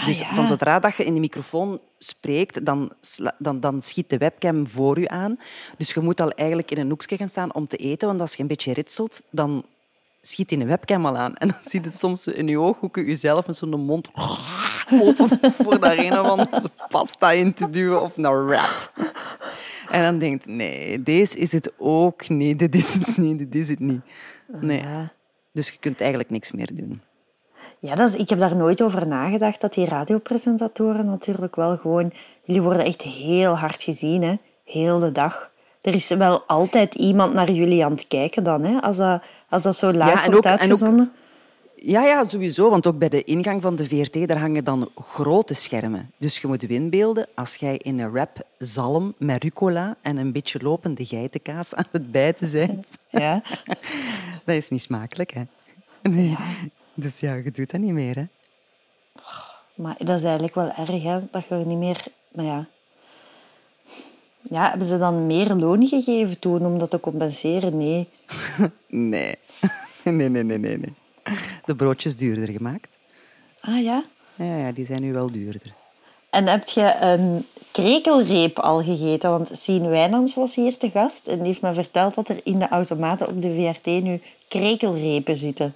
[0.06, 0.34] dus ja.
[0.34, 2.92] van zodra dat je in de microfoon spreekt, dan,
[3.38, 5.38] dan, dan schiet de webcam voor je aan.
[5.78, 8.34] Dus je moet al eigenlijk in een hoekje gaan staan om te eten, want als
[8.34, 9.64] je een beetje ritselt, dan
[10.20, 11.36] schiet die een webcam al aan.
[11.36, 14.10] En dan zie je soms in je ooghoeken jezelf met zo'n mond
[15.02, 15.28] open
[15.62, 18.92] voor daar een of andere pasta in te duwen of een wrap.
[19.88, 22.58] En dan denkt, nee, deze is het ook niet.
[22.58, 24.00] Dit is het niet, dit is het niet.
[24.46, 25.08] Nee.
[25.54, 27.02] Dus je kunt eigenlijk niks meer doen.
[27.78, 32.12] Ja, dat is, ik heb daar nooit over nagedacht dat die radiopresentatoren natuurlijk wel gewoon...
[32.44, 34.34] Jullie worden echt heel hard gezien, hè.
[34.64, 35.50] Heel de dag.
[35.80, 38.80] Er is wel altijd iemand naar jullie aan het kijken dan, hè.
[38.80, 41.12] Als dat, als dat zo live Ja, wordt ook- en ook- uitgezonden.
[41.86, 42.70] Ja, ja, sowieso.
[42.70, 46.10] Want ook bij de ingang van de VRT daar hangen dan grote schermen.
[46.16, 50.62] Dus je moet winbeelden als jij in een rap zalm met rucola en een beetje
[50.62, 52.86] lopende geitenkaas aan het bijten bent.
[53.10, 53.42] Ja.
[54.44, 55.42] Dat is niet smakelijk, hè?
[56.02, 56.36] Nee.
[56.94, 58.24] Dus ja, je doet dat niet meer, hè?
[59.76, 61.20] Maar dat is eigenlijk wel erg, hè.
[61.30, 62.04] Dat je niet meer...
[62.32, 62.66] Maar ja...
[64.42, 67.76] Ja, hebben ze dan meer loon gegeven toen om dat te compenseren?
[67.76, 68.08] Nee.
[68.88, 69.34] Nee.
[70.04, 70.94] Nee, nee, nee, nee, nee.
[71.66, 72.98] De broodjes duurder gemaakt.
[73.60, 74.04] Ah ja?
[74.34, 75.74] Ja, ja, die zijn nu wel duurder.
[76.30, 79.30] En heb je een krekelreep al gegeten?
[79.30, 82.58] Want Sien Wijnands was hier te gast en die heeft me verteld dat er in
[82.58, 85.74] de automaten op de VRT nu krekelrepen zitten.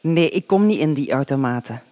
[0.00, 1.82] Nee, ik kom niet in die automaten.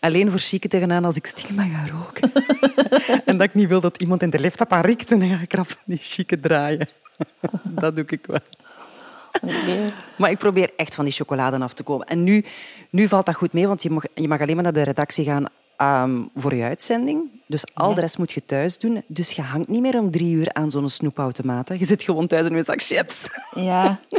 [0.00, 2.32] Alleen voor chique tegenaan als ik stiekem mag gaan roken.
[3.28, 5.28] en dat ik niet wil dat iemand in de lift dat aan riekt en dan
[5.28, 6.88] ga ik rap die chique draaien.
[7.80, 8.40] dat doe ik wel.
[9.40, 9.92] Nee.
[10.16, 12.06] Maar ik probeer echt van die chocolade af te komen.
[12.06, 12.44] En nu,
[12.90, 15.24] nu valt dat goed mee, want je mag, je mag alleen maar naar de redactie
[15.24, 15.44] gaan
[15.76, 17.22] ehm, voor je uitzending.
[17.46, 17.94] Dus al Ja.
[17.94, 19.02] de rest moet je thuis doen.
[19.06, 21.68] Dus je hangt niet meer om drie uur aan zo'n snoepautomaat.
[21.68, 21.74] hè.
[21.74, 23.28] Je zit gewoon thuis in een zak chips.
[23.54, 23.98] Ja.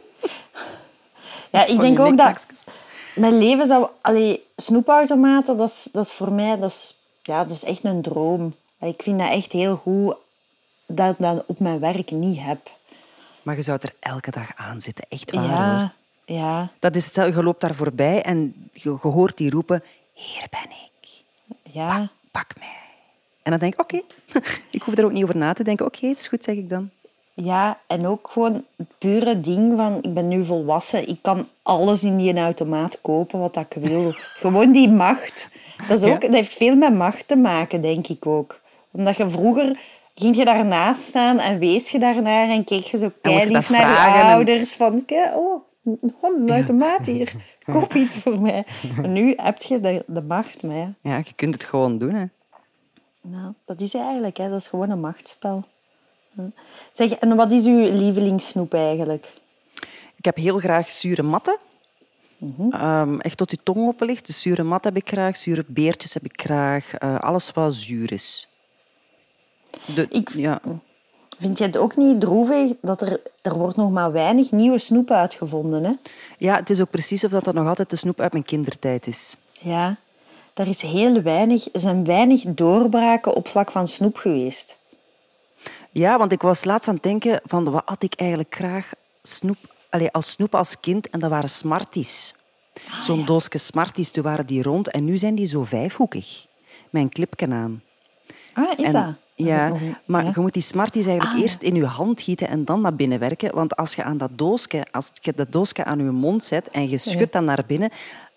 [1.51, 2.45] Ja, ik denk ook dat
[3.15, 3.87] mijn leven zou...
[4.01, 8.01] Allee, snoepautomaten, dat is, dat is voor mij dat is, ja, dat is echt een
[8.01, 8.55] droom.
[8.79, 10.15] Ik vind dat echt heel goed
[10.87, 12.59] dat ik dat op mijn werk niet heb.
[13.41, 15.05] Maar je zou er elke dag aan zitten.
[15.09, 15.51] Echt waar, hoor.
[15.51, 15.93] Ja,
[16.25, 17.37] ja, Dat is hetzelfde.
[17.37, 19.83] Je loopt daar voorbij en je, je hoort die roepen...
[20.13, 21.23] Hier ben ik.
[21.63, 22.09] ja.
[22.31, 22.67] Pak mij.
[23.43, 24.01] En dan denk ik, oké.
[24.71, 25.85] Ik hoef er ook niet over na te denken.
[25.85, 26.89] Oké, het is goed, zeg ik dan.
[27.33, 32.03] Ja, en ook gewoon het pure ding van, ik ben nu volwassen, ik kan alles
[32.03, 34.11] in die automaat kopen wat ik wil.
[34.41, 35.49] gewoon die macht.
[35.87, 36.27] Dat, is ook, Ja.
[36.27, 38.59] dat heeft veel met macht te maken, denk ik ook.
[38.91, 39.79] Omdat je vroeger
[40.15, 43.85] ging je daarnaast staan en wees je daarnaar en keek je zo keilief naar je
[43.93, 45.63] vragen en- ouders van, "Kijk, oh,
[46.21, 47.33] een automaat hier,
[47.73, 48.65] koop iets voor mij.
[48.95, 50.93] Maar nu heb je de, de macht, maar ja.
[51.01, 52.25] Ja, je kunt het gewoon doen, hè.
[53.21, 54.49] Nou, dat is eigenlijk, hè.
[54.49, 55.63] dat is gewoon een machtsspel.
[56.91, 59.33] Zeg, en wat is uw lievelingssnoep eigenlijk?
[60.15, 61.57] Ik heb heel graag zure matten.
[62.71, 64.25] Ehm, echt tot je tong open ligt.
[64.27, 66.93] Dus zure mat heb ik graag, zure beertjes heb ik graag.
[66.93, 68.47] eh, alles wat zuur is.
[69.95, 70.61] De, Ik- ja.
[71.39, 73.21] Vind je het ook niet droevig dat er...
[73.41, 75.91] Er wordt nog maar weinig nieuwe snoep uitgevonden, hè?
[76.37, 79.07] ja, het is ook precies of dat, dat nog altijd de snoep uit mijn kindertijd
[79.07, 79.35] is.
[79.61, 79.97] Ja.
[80.53, 81.67] Er is heel weinig...
[81.73, 84.77] Er zijn weinig doorbraken op vlak van snoep geweest.
[85.91, 88.91] Ja, want ik was laatst aan het denken van wat had ik eigenlijk graag
[89.23, 89.57] snoep,
[89.89, 92.35] allee, als snoep als kind en dat waren Smarties.
[93.03, 96.45] Zo'n doosje Smarties, toen waren die rond en nu zijn die zo vijfhoekig.
[96.91, 97.83] Een clipje aan.
[98.53, 99.15] Ah, is En- dat?
[99.43, 100.31] Ja, Nog maar Ja.
[100.35, 103.19] je moet die Smarties eigenlijk Ah, eerst in je hand gieten en dan naar binnen
[103.19, 103.55] werken.
[103.55, 106.89] Want als je aan dat doosje, als je dat doosje aan je mond zet en
[106.89, 107.89] je schudt dan naar binnen,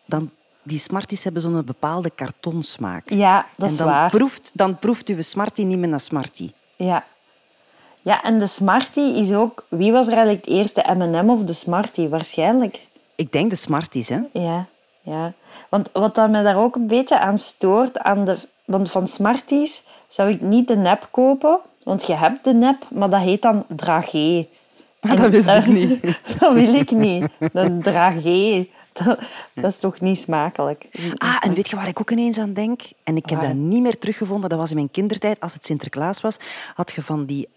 [0.07, 0.31] dan
[0.62, 3.11] die Smarties hebben zo'n bepaalde kartonsmaak.
[3.11, 4.11] Ja, dat is en dan waar.
[4.11, 6.55] Proeft, dan proeft je Smartie niet meer naar Smartie.
[6.77, 7.05] Ja.
[8.03, 9.64] Ja, en de Smartie is ook...
[9.69, 12.09] Wie was er eigenlijk het eerste M&M of de Smartie?
[12.09, 12.87] Waarschijnlijk.
[13.14, 14.21] Ik denk de Smarties, hè.
[14.33, 14.67] Ja,
[15.01, 15.33] ja.
[15.69, 19.83] Want wat dat mij daar ook een beetje aan stoort, aan de, want van Smarties
[20.09, 23.64] zou ik niet de nep kopen, want je hebt de nep, maar dat heet dan
[23.68, 24.46] dragé.
[25.05, 26.20] En dat wist ik niet.
[26.40, 27.27] Dat wil ik niet.
[27.53, 28.68] De dragé.
[28.92, 30.88] Dat, dat is toch niet smakelijk.
[31.16, 32.83] Ah, en weet je waar ik ook ineens aan denk?
[33.03, 33.48] En ik heb Waar?
[33.48, 34.50] dat niet meer teruggevonden.
[34.50, 36.37] Dat was in mijn kindertijd, als het Sinterklaas was,
[36.74, 37.48] had je van die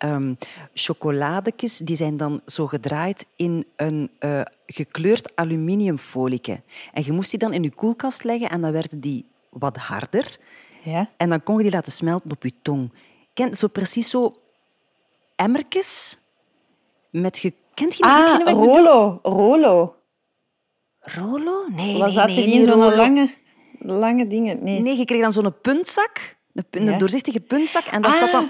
[0.74, 6.62] chocoladekjes, die zijn dan zo gedraaid in een eh, gekleurd aluminiumfolieke.
[6.93, 10.38] En je moest die dan in je koelkast leggen en dan werden die wat harder.
[10.84, 11.08] Ja?
[11.18, 12.92] En dan kon je die laten smelten op je tong.
[13.34, 14.36] Ken, zo precies zo
[15.36, 16.18] emmertjes
[17.12, 17.38] met...
[17.38, 18.48] Ge, kent je Ah, wat?
[18.48, 19.20] Rolo.
[19.24, 19.96] Rolo.
[21.00, 21.66] Rolo?
[21.76, 23.30] Nee, Was nee, dat nee, in niet zo'n lange,
[23.80, 24.63] lange dingen?
[24.63, 24.82] Nee.
[24.82, 26.38] Nee, je kreeg dan zo'n puntzak.
[26.54, 26.98] Een, pu- een Ja.
[26.98, 27.84] doorzichtige puntzak.
[27.84, 28.50] En dat Ah, zat dan...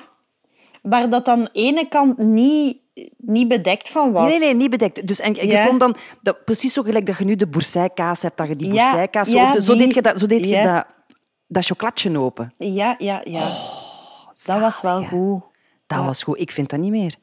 [0.82, 2.78] Waar dat dan ene kant niet,
[3.18, 4.28] niet bedekt van was.
[4.30, 5.08] Nee, nee, niet bedekt.
[5.08, 5.66] Dus en, je Ja.
[5.66, 5.96] kon dan...
[6.22, 9.30] Dat, precies zo gelijk dat je nu de bourseikaas hebt, dat je die Ja, bourseikaas...
[9.30, 10.86] ja, zo, de- zo deed je dat, zo deed je dat,
[11.48, 12.52] dat chocolatje open.
[12.54, 13.48] Ja, ja, ja.
[14.46, 15.42] dat was wel goed.
[15.88, 16.40] Dat was goed.
[16.40, 17.16] Ik vind dat niet meer.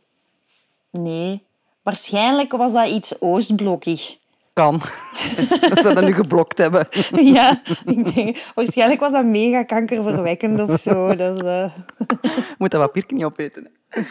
[0.91, 1.43] Nee.
[1.83, 4.17] Waarschijnlijk was dat iets Oostblokkig.
[4.53, 4.79] Kan.
[5.71, 6.89] dat ze dat nu geblokt hebben.
[7.35, 11.07] ja, ik denk, waarschijnlijk was dat mega kankerverwekkend of zo.
[11.09, 11.71] Eh,
[12.59, 13.71] Moet dat papiertje niet opeten.
[13.89, 14.03] hè.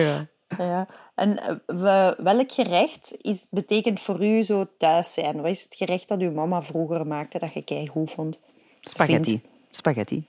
[0.00, 0.26] ja.
[0.58, 0.86] ja.
[1.14, 5.36] En eh, we- welk gerecht is, betekent voor u zo thuis zijn?
[5.40, 8.38] Wat is het gerecht dat uw mama vroeger maakte dat je keigoed vond?
[8.88, 9.30] Spaghetti.
[9.30, 9.46] Vindt?
[9.70, 10.24] Spaghetti.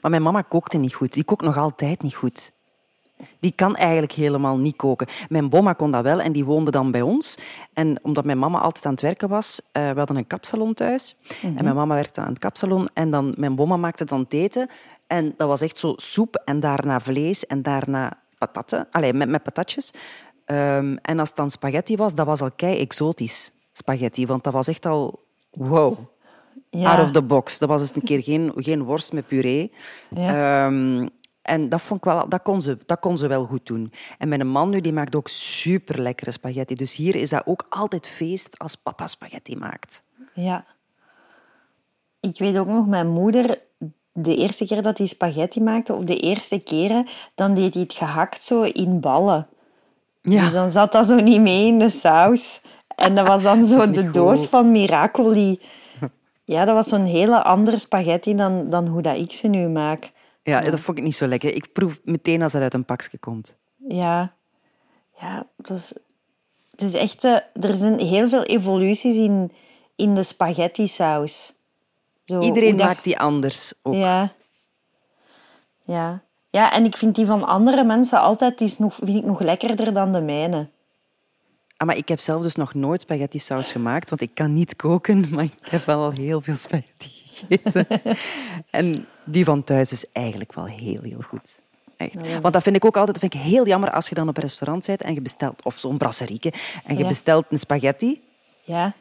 [0.00, 1.12] Maar mijn mama kookte niet goed.
[1.12, 2.52] Die kookt nog altijd niet goed.
[3.40, 5.06] Die kan eigenlijk helemaal niet koken.
[5.28, 7.38] Mijn bomma kon dat wel en die woonde dan bij ons.
[7.72, 11.16] En omdat mijn mama altijd aan het werken was, eh we hadden een kapsalon thuis.
[11.42, 12.88] En mijn mama werkte aan het kapsalon.
[12.92, 14.68] En dan, mijn bomma maakte dan eten.
[15.06, 18.86] En dat was echt zo soep en daarna vlees en daarna patatten.
[18.90, 19.90] Allee, met, met patatjes.
[20.44, 23.52] Ehm, en als het dan spaghetti was, dat was al kei exotisch.
[23.72, 25.26] Spaghetti, want dat was echt al...
[25.50, 25.98] Wow.
[26.70, 26.96] Ja.
[26.96, 27.58] Out of the box.
[27.58, 29.72] Dat was eens een keer geen, geen worst met puree.
[30.14, 31.06] Ehm,
[31.42, 33.92] en dat, vond ik wel, dat, kon ze, dat kon ze wel goed doen.
[34.18, 36.74] En mijn man nu, die maakt ook super lekkere spaghetti.
[36.74, 40.02] Dus hier is dat ook altijd feest als papa spaghetti maakt.
[40.32, 40.64] Ja.
[42.20, 43.60] Ik weet ook nog, mijn moeder,
[44.12, 47.92] de eerste keer dat hij spaghetti maakte, of de eerste keren, dan deed hij het
[47.92, 49.48] gehakt zo in ballen.
[50.22, 50.42] Ja.
[50.42, 52.60] Dus dan zat dat zo niet mee in de saus.
[52.96, 55.60] En dat was dan zo de doos van Miracoli.
[56.48, 60.12] Ja, dat was zo'n hele andere spaghetti dan, dan hoe dat ik ze nu maak.
[60.42, 61.54] Ja, dat vond ik niet zo lekker.
[61.54, 63.54] Ik proef meteen als het uit een pakje komt.
[63.88, 64.32] Ja,
[65.20, 65.92] ja dat is,
[66.70, 67.24] het is echt...
[67.24, 69.52] eh, er zijn heel veel evoluties in,
[69.96, 71.52] in de spaghetti-saus.
[72.24, 73.94] Zo, Iedereen dat- maakt die anders ook.
[73.94, 74.32] Ja.
[75.84, 76.22] Ja.
[76.50, 79.40] Ja, en ik vind die van andere mensen altijd die is nog, vind ik nog
[79.40, 80.68] lekkerder dan de mijne.
[81.80, 84.76] Ah, maar ik heb zelf dus nog nooit spaghetti saus gemaakt, want ik kan niet
[84.76, 87.86] koken, maar ik heb wel al heel veel spaghetti gegeten.
[88.70, 91.60] en die van thuis is eigenlijk wel heel, heel goed.
[91.96, 92.40] Echt.
[92.40, 94.42] Want dat vind ik ook altijd vind ik heel jammer als je dan op een
[94.42, 96.52] restaurant bent en je bestelt, of zo'n brasserieke,
[96.84, 97.08] en je Ja.
[97.08, 98.20] bestelt een spaghetti,
[98.62, 98.94] Ja.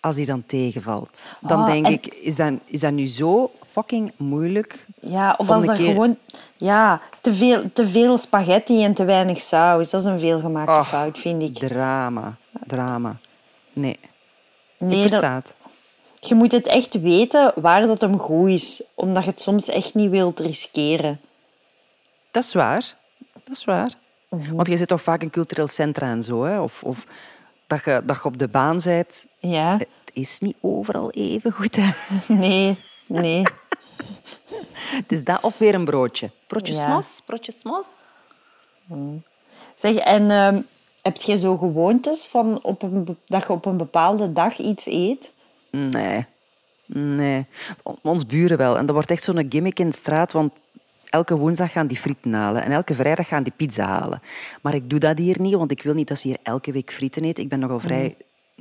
[0.00, 1.22] als die dan tegenvalt.
[1.40, 4.86] Dan Oh, denk en- ik, is dat, is dat nu zo fucking moeilijk?
[5.00, 6.18] Ja, of als er keer- gewoon...
[6.56, 9.90] Ja, te veel, te veel spaghetti en te weinig saus.
[9.90, 11.54] Dat is een veelgemaakte Oh, fout, vind ik.
[11.68, 13.16] Drama, drama.
[13.72, 13.98] Nee,
[14.78, 15.54] Nee, ik dat,
[16.20, 18.82] je moet het echt weten waar dat hem goed is.
[18.94, 21.20] Omdat je het soms echt niet wilt riskeren.
[22.30, 22.96] Dat is waar.
[23.32, 23.90] Dat is waar.
[24.28, 24.54] Mhm.
[24.54, 26.60] Want je zit toch vaak in cultureel centra en zo, hè?
[26.60, 27.04] Of, of
[27.66, 29.26] dat, je, dat je op de baan bent.
[29.38, 31.76] Ja, Het is niet overal even goed.
[31.76, 31.90] Hè?
[32.34, 32.78] nee,
[33.10, 33.42] nee.
[35.02, 36.30] Het is dat of weer een broodje.
[36.46, 36.84] Broodje Ja.
[36.84, 37.86] smos, broodje smos.
[39.74, 40.60] Zeg, en ehm,
[41.02, 45.32] heb je zo gewoontes van op een, dat je op een bepaalde dag iets eet?
[45.70, 46.26] Nee.
[46.86, 47.46] Nee.
[48.02, 48.76] Ons buren wel.
[48.76, 50.52] En dat wordt echt zo'n gimmick in de straat, want
[51.04, 54.22] elke woensdag gaan die frieten halen en elke vrijdag gaan die pizza halen.
[54.62, 56.92] Maar ik doe dat hier niet, want ik wil niet dat ze hier elke week
[56.92, 57.42] frieten eten.
[57.42, 58.16] Ik ben nogal vrij...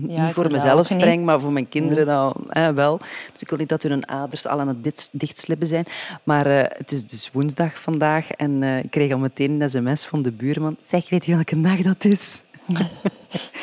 [0.07, 0.99] Ja, niet voor mezelf niet.
[0.99, 2.97] streng, maar voor mijn kinderen dan hè, wel.
[3.31, 5.85] Dus ik wil niet dat hun aders al aan het dichtslippen zijn.
[6.23, 10.05] Maar eh, het is dus woensdag vandaag en eh, ik kreeg al meteen een sms
[10.05, 10.77] van de buurman.
[10.85, 12.41] Zeg, weet je welke dag dat is?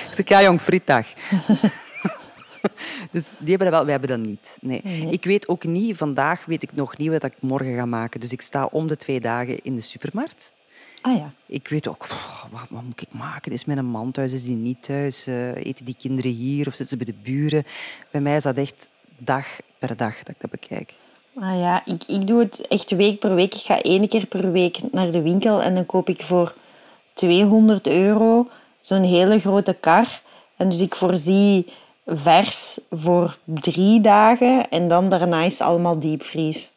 [0.09, 1.07] ik zeg, ja jong, frietdag.
[3.12, 4.57] dus die hebben dat wel, wij hebben dat niet.
[4.61, 5.09] Nee.
[5.11, 8.20] Ik weet ook niet, vandaag weet ik nog niet wat ik morgen ga maken.
[8.20, 10.53] Dus ik sta om de twee dagen in de supermarkt.
[11.07, 11.32] Ah ja.
[11.46, 13.52] Ik weet ook, pff, wat, wat moet ik maken?
[13.52, 14.32] Is mijn man thuis?
[14.32, 15.26] Is die niet thuis?
[15.26, 17.64] Eh, eten die kinderen hier of zitten ze bij de buren?
[18.11, 18.88] Bij mij is dat echt
[19.18, 19.46] dag
[19.78, 20.94] per dag dat ik dat bekijk.
[21.34, 23.54] Ah ja, ik, ik doe het echt week per week.
[23.54, 26.54] Ik ga één keer per week naar de winkel en dan koop ik voor
[27.14, 28.48] 200 euro
[28.80, 30.20] zo'n hele grote kar.
[30.57, 31.66] En dus ik voorzie
[32.07, 36.70] vers voor drie dagen en dan daarna is het allemaal diepvries.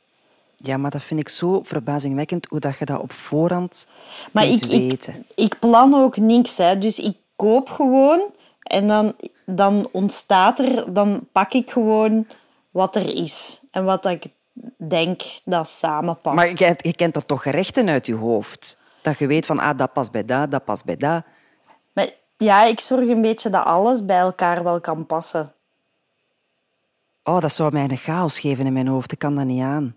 [0.62, 3.88] Ja, maar dat vind ik zo verbazingwekkend hoe dat je dat op voorhand
[4.32, 5.26] Maar ik, ik, weten.
[5.36, 6.58] ik plan ook niks.
[6.58, 6.78] Hè.
[6.78, 8.22] Dus ik koop gewoon
[8.62, 9.14] en dan,
[9.46, 12.28] dan ontstaat er, dan pak ik gewoon
[12.70, 13.60] wat er is.
[13.72, 14.26] En wat ik
[14.78, 16.36] denk dat samenpast.
[16.36, 18.78] Maar je, je kent dat toch gerechten uit je hoofd?
[19.02, 21.24] Dat je weet van, ah, dat past bij dat, dat past bij dat.
[21.94, 25.54] Maar ja, ik zorg een beetje dat alles bij elkaar wel kan passen.
[27.24, 29.12] Oh, dat zou mij een chaos geven in mijn hoofd.
[29.12, 29.96] Ik kan dat niet aan.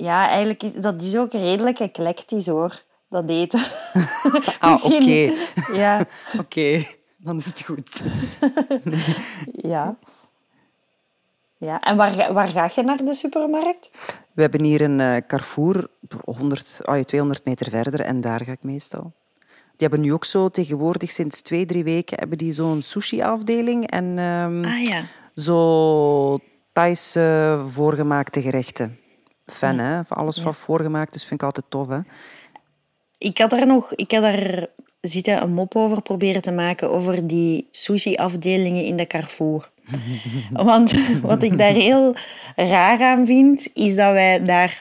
[0.00, 3.60] Ja, eigenlijk is dat is ook redelijk eclectisch hoor, dat eten.
[4.60, 5.32] Ah, oké.
[5.72, 6.06] Ja,
[6.40, 6.84] Oké,
[7.16, 8.00] dan is het goed.
[9.62, 9.96] ja.
[11.56, 13.90] Ja, en waar, ga- waar ga je naar de supermarkt?
[14.32, 15.88] We hebben hier een eh, Carrefour,
[16.24, 19.12] 100, ah, ja, 200 meter verder, en daar ga ik meestal.
[19.76, 24.18] Die hebben nu ook zo tegenwoordig, sinds twee, drie weken, hebben die zo'n sushi-afdeling en
[24.18, 25.02] ehm, Ah ja.
[25.34, 26.38] zo
[26.72, 28.98] Thaise voorgemaakte gerechten.
[29.52, 30.04] Fan, hè?
[30.04, 31.98] Van alles wat voorgemaakt is, vind ik altijd tof, hè?
[33.18, 34.66] Ik had daar nog, ik had daar
[35.00, 39.70] zitten een mop over proberen te maken over die sushi-afdelingen in de Carrefour.
[40.52, 42.14] Want wat ik daar heel
[42.56, 44.78] raar aan vind, is dat wij daar,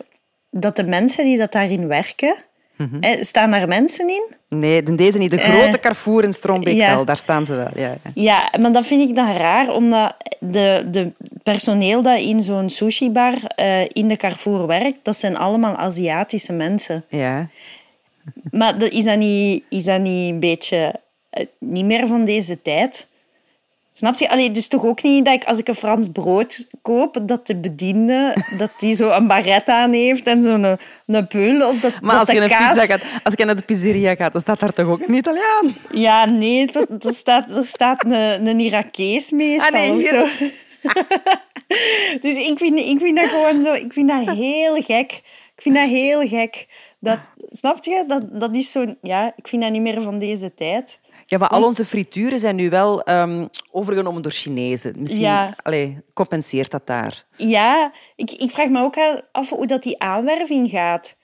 [0.52, 2.36] dat de mensen die dat daarin werken,
[3.00, 4.36] hè, staan daar mensen in?
[4.50, 5.32] Nee, de- deze niet.
[5.32, 6.96] De grote Carrefour in Strombeek ja.
[6.96, 7.70] wel, daar staan ze wel.
[7.76, 8.12] Ja, ja.
[8.14, 11.12] Ja, maar dat vind ik dan raar, omdat de, de
[11.52, 17.06] personeel dat in zo'n sushi-bar eh, in de Carrefour werkt, dat zijn allemaal Aziatische mensen.
[17.10, 17.50] ja.
[18.52, 20.94] Maar dat, is, dat niet, is dat niet een beetje
[21.30, 23.08] eh, niet meer van deze tijd?
[23.94, 24.30] Snap je?
[24.30, 27.48] Allee, het is toch ook niet dat ik als ik een Frans brood koop, dat
[27.48, 31.70] de bediende dat die zo een baret aan heeft en zo'n een, een peul.
[31.70, 32.70] Of dat, Maar dat als je, de naar kaas...
[32.70, 35.76] pizza gaat, als je naar de pizzeria gaat, dan staat daar toch ook een Italiaan?
[35.92, 36.70] Ja, nee,
[37.00, 39.68] er staat, er staat een, een Irakees meestal.
[39.68, 40.26] Ah, nee, of zo.
[42.24, 43.74] dus ik vind, ik vind dat gewoon zo...
[43.74, 45.12] Ik vind dat heel gek.
[45.56, 46.68] Ik vind dat heel gek.
[47.00, 47.20] Dat,
[47.50, 48.04] snap je?
[48.08, 48.86] Dat, dat is zo...
[49.02, 51.00] Ja, ik vind dat niet meer van deze tijd.
[51.26, 54.94] Ja, maar al onze frituren zijn nu wel ehm, overgenomen door Chinezen.
[54.98, 55.56] Misschien Ja.
[55.64, 57.24] allee, compenseert dat daar.
[57.36, 58.96] Ja, ik, ik vraag me ook
[59.32, 61.16] af hoe dat die aanwerving gaat.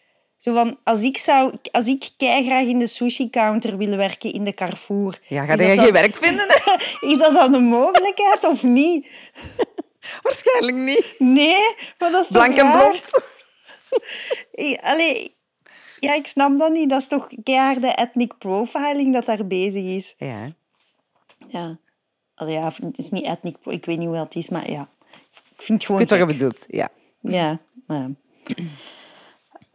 [0.43, 4.53] Zo van, als ik, zou, als ik graag in de sushi-counter wil werken in de
[4.53, 5.19] Carrefour...
[5.27, 6.47] Ja, ga je geen werk vinden?
[7.11, 9.07] Is dat dan een mogelijkheid of niet?
[10.23, 11.15] Waarschijnlijk niet.
[11.17, 12.89] Nee, maar dat is toch Blank en raar?
[12.89, 13.01] blond.
[14.51, 15.35] Ik- Allee,
[15.99, 16.89] ja, ik snap dat niet.
[16.89, 20.13] Dat is toch keiharde ethnic profiling dat daar bezig is.
[20.17, 20.51] Ja.
[21.47, 21.77] Ja.
[22.35, 24.89] Allee, ja, het is niet ethnic Ik weet niet hoe dat is, maar ja.
[25.55, 26.37] Ik vind het Ik gewoon weet wat je gek.
[26.37, 26.63] bedoelt.
[26.67, 26.89] Ja.
[27.19, 28.09] Ja, maar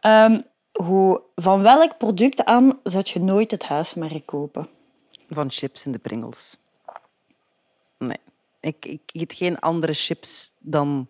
[0.01, 0.47] ja.
[0.85, 4.69] Hoe, van welk product aan zou je nooit het huismerk kopen?
[5.31, 6.57] Van chips en de Pringles.
[7.99, 8.17] Nee.
[8.61, 11.09] Ik, ik eet geen andere chips dan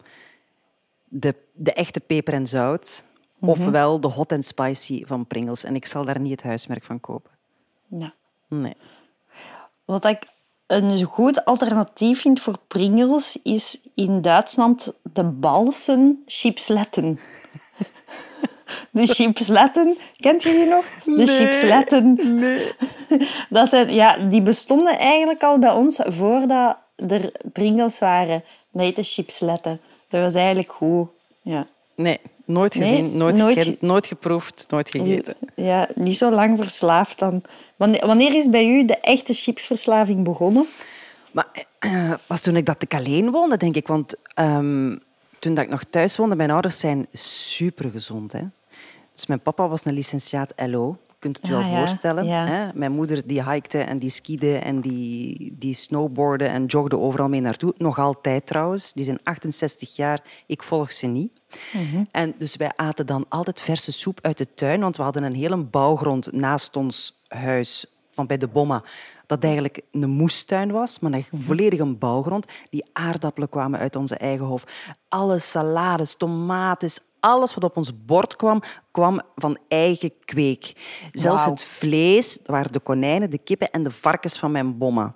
[1.05, 3.05] de, de echte peper en zout.
[3.41, 5.65] Ofwel de hot and spicy van Pringles.
[5.65, 7.31] En ik zal daar niet het huismerk van kopen.
[7.87, 8.15] Ja.
[8.49, 8.77] Nee.
[9.85, 10.27] Wat ik
[10.67, 17.19] een goed alternatief vind voor Pringles is in Duitsland de Balsen chipsletten.
[18.91, 20.85] De chipsletten, kent je die nog?
[21.05, 22.19] De chipsletten.
[22.35, 22.73] Nee.
[23.51, 26.77] Dat zijn, ja, die bestonden eigenlijk al bij ons voordat
[27.09, 28.43] er Pringles waren.
[28.73, 29.81] Dat heette chipsletten.
[30.09, 31.09] Dat was eigenlijk goed.
[31.43, 31.67] Ja.
[31.97, 32.19] Nee.
[32.45, 35.35] Nooit Nee, gezien, nooit, nooit gekend, ge- nooit geproefd, nooit gegeten.
[35.55, 37.43] ja, niet zo lang verslaafd dan.
[37.77, 40.67] Wanneer, is bij u de echte chipsverslaving begonnen?
[41.33, 41.47] Maar
[41.79, 43.87] eh, was toen ik dat ik alleen woonde, denk ik.
[43.87, 44.97] Want ehm,
[45.39, 48.33] toen dat ik nog thuis woonde, mijn ouders zijn super gezond.
[48.33, 48.43] Hè?
[49.13, 52.25] Dus mijn papa was een licentiaat LO, kunt het je wel Ah, ja, voorstellen.
[52.27, 52.47] ja.
[52.47, 52.69] Hè?
[52.75, 57.41] Mijn moeder die hikte en die skiede en die, die snowboarde en jogde overal mee
[57.41, 57.75] naartoe.
[57.79, 58.93] Nog altijd trouwens.
[58.93, 60.21] Die zijn 68 jaar.
[60.47, 61.33] Ik volg ze niet.
[61.73, 62.05] Mhm.
[62.11, 65.35] En dus wij aten dan altijd verse soep uit de tuin, want we hadden een
[65.35, 68.83] hele bouwgrond naast ons huis van bij de Bomma.
[69.29, 72.47] Dat eigenlijk een moestuin was, maar een volledig een bouwgrond.
[72.71, 74.65] Die aardappelen kwamen uit onze eigen hof.
[75.09, 80.73] Alle salades, tomaten, alles wat op ons bord kwam, kwam van eigen kweek.
[81.13, 85.15] Zelfs het vlees, dat waren de konijnen, de kippen en de varkens van mijn Bomma.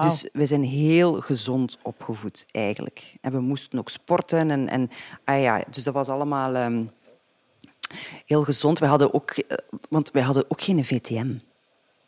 [0.00, 3.14] Dus we zijn heel gezond opgevoed, eigenlijk.
[3.20, 4.50] En we moesten ook sporten.
[4.50, 4.90] En, en,
[5.24, 6.84] ah ja, dus dat was allemaal ehm,
[8.26, 8.78] heel gezond.
[8.78, 9.56] We hadden ook, eh,
[9.88, 11.34] want wij hadden ook geen VTM.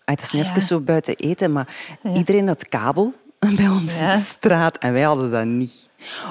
[0.05, 0.51] Ah, het is nu Ah, ja.
[0.51, 3.13] even zo buiten eten, maar iedereen had kabel
[3.57, 4.79] bij ons in de straat.
[4.79, 5.89] En wij hadden dat niet.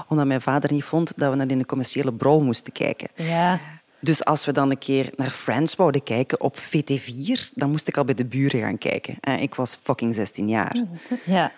[0.08, 3.08] Omdat mijn vader niet vond dat we naar de commerciële brouw moesten kijken.
[3.16, 3.60] Ja.
[4.00, 7.98] Dus als we dan een keer naar Friends wouden kijken op VT4, dan moest ik
[7.98, 9.18] al bij de buren gaan kijken.
[9.20, 10.84] En ik was fucking 16 jaar.
[11.26, 11.52] Ja.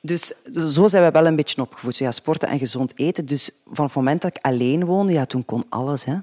[0.00, 0.32] Dus
[0.74, 1.94] zo zijn we wel een beetje opgevoed.
[1.94, 3.26] Zo, ja, sporten en gezond eten.
[3.26, 6.04] Dus van het moment dat ik alleen woonde, ja, toen kon alles.
[6.04, 6.16] Hè.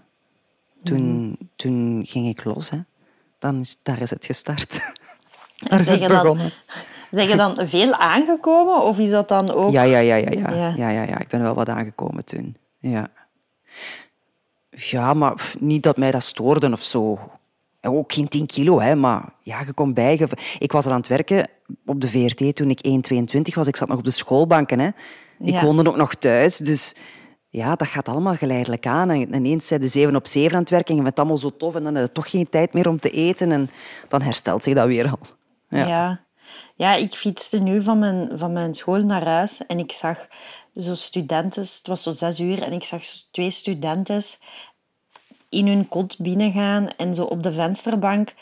[0.84, 2.70] Toen, toen ging ik los.
[2.70, 2.78] Hè.
[3.40, 4.80] Dan is, daar is het gestart.
[5.58, 6.52] Daar is het je, dan, begonnen.
[7.12, 8.84] zeg je dan veel aangekomen?
[8.84, 9.72] Of is dat dan ook...
[9.72, 10.52] Ja, ja, ja, ja, ja.
[10.54, 10.74] Ja.
[10.78, 11.20] Ja, ja, ja.
[11.20, 12.58] Ik ben wel wat aangekomen toen.
[12.80, 13.08] Ja,
[14.70, 17.20] ja maar pff, niet dat mij dat stoorde of zo.
[17.82, 20.28] Ook geen 10 kilo, hè, maar ja, je komt bij.
[20.60, 21.48] Ik was al aan het werken
[21.86, 22.80] op de VRT toen ik
[23.38, 23.68] 1,22 was.
[23.68, 24.80] Ik zat nog op de schoolbanken.
[24.80, 24.88] Hè.
[25.40, 25.64] Ik Ja.
[25.64, 26.96] woonde ook nog thuis, dus
[27.50, 29.10] ja, dat gaat allemaal geleidelijk aan.
[29.10, 31.76] En ineens zijn de 7 op 7 aan het werken en het allemaal zo tof
[31.76, 33.52] en dan heb je toch geen tijd meer om te eten.
[33.52, 33.70] En
[34.08, 35.20] dan herstelt zich dat weer al.
[35.70, 35.88] Ja.
[35.88, 36.20] Ja.
[36.76, 36.96] ja.
[36.96, 40.28] ik fietste nu van mijn, van mijn school naar huis en ik zag
[40.76, 44.22] zo studenten, het was zo zes uur, en ik zag zo twee studenten
[45.50, 48.34] in hun kot binnengaan en zo op de vensterbank,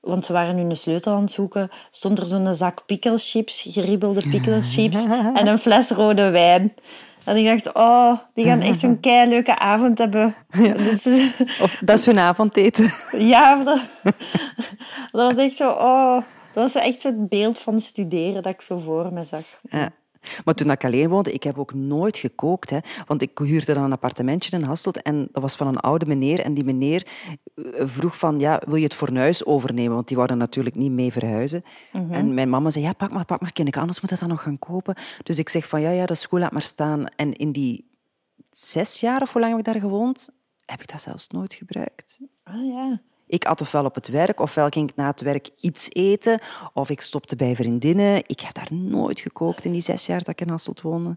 [0.00, 5.04] want ze waren hun sleutel aan het zoeken, stond er zo'n zak pikkelchips, geribbelde pikkelchips
[5.34, 6.74] en een fles rode wijn.
[7.24, 10.34] En ik dacht, oh, die gaan echt zo'n kei leuke avond hebben.
[10.76, 11.06] Dus,
[11.60, 12.92] Of, dat is hun avondeten.
[13.10, 13.80] ja, dat,
[15.12, 16.22] dat was echt zo, oh,
[16.54, 19.60] dat was echt het beeld van studeren dat ik zo voor me zag.
[19.70, 19.92] Ja.
[20.44, 22.70] Maar toen ik alleen woonde, ik heb ook nooit gekookt.
[22.70, 26.06] Hè, want ik huurde dan een appartementje in Hasselt en dat was van een oude
[26.06, 26.40] meneer.
[26.40, 27.06] En die meneer
[27.54, 29.94] eh, vroeg van, ja, wil je het fornuis overnemen?
[29.94, 31.64] Want die wouden natuurlijk niet mee verhuizen.
[31.92, 34.42] En mijn mama zei, ja, pak maar, pak maar, kind, anders moet dat dan nog
[34.42, 34.94] gaan kopen.
[35.22, 37.06] Dus ik zeg van, ja, ja, dat is goed, laat maar staan.
[37.16, 37.90] En in die
[38.50, 40.28] zes jaar, of hoe lang heb ik daar gewoond,
[40.66, 42.18] heb ik dat zelfs nooit gebruikt.
[42.42, 43.00] Ah ja.
[43.26, 46.40] Ik at ofwel op het werk, ofwel ging ik na het werk iets eten,
[46.72, 48.22] of ik stopte bij vriendinnen.
[48.26, 51.16] Ik heb daar nooit gekookt in die zes jaar dat ik in Hasselt woonde.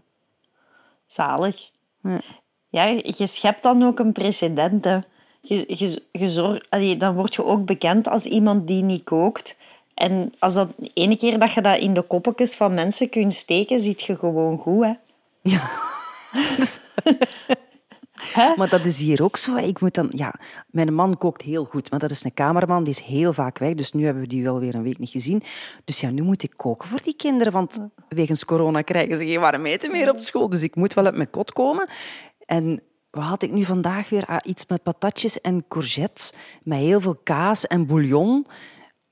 [1.06, 1.70] Zalig.
[2.02, 2.20] Ja.
[2.68, 4.84] Ja, je schept dan ook een precedent.
[4.84, 4.98] Hè.
[5.40, 9.56] Je, je, je zorg, allee, dan word je ook bekend als iemand die niet kookt.
[9.94, 13.34] En als dat de ene keer dat je dat in de koppetjes van mensen kunt
[13.34, 14.84] steken, ziet je gewoon goed.
[14.84, 14.92] Hè.
[18.22, 18.54] Hè?
[18.56, 19.56] Maar dat is hier ook zo.
[19.56, 20.34] Ik moet dan, ja,
[20.66, 23.74] mijn man kookt heel goed, maar dat is een cameraman, die is heel vaak weg.
[23.74, 25.42] Dus nu hebben we die wel weer een week niet gezien.
[25.84, 29.40] Dus ja, nu moet ik koken voor die kinderen, want wegens corona krijgen ze geen
[29.40, 30.48] warm eten meer op school.
[30.48, 31.88] Dus ik moet wel uit mijn kot komen.
[32.46, 34.24] En wat had ik nu vandaag weer?
[34.26, 38.46] Ah, iets met patatjes en courgettes, met heel veel kaas en bouillon.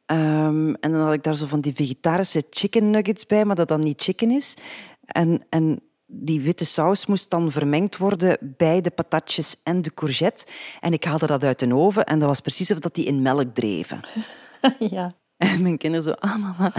[0.07, 3.69] Ehm, en dan had ik daar zo van die vegetarische chicken nuggets bij, maar dat
[3.69, 4.57] dan niet chicken is.
[5.05, 10.47] En, en die witte saus moest dan vermengd worden bij de patatjes en de courgette.
[10.81, 13.23] En ik haalde dat uit de oven en dat was precies of dat die in
[13.23, 14.01] melk dreven.
[14.79, 15.15] ja.
[15.37, 16.73] En mijn kinderen zo, ah mama,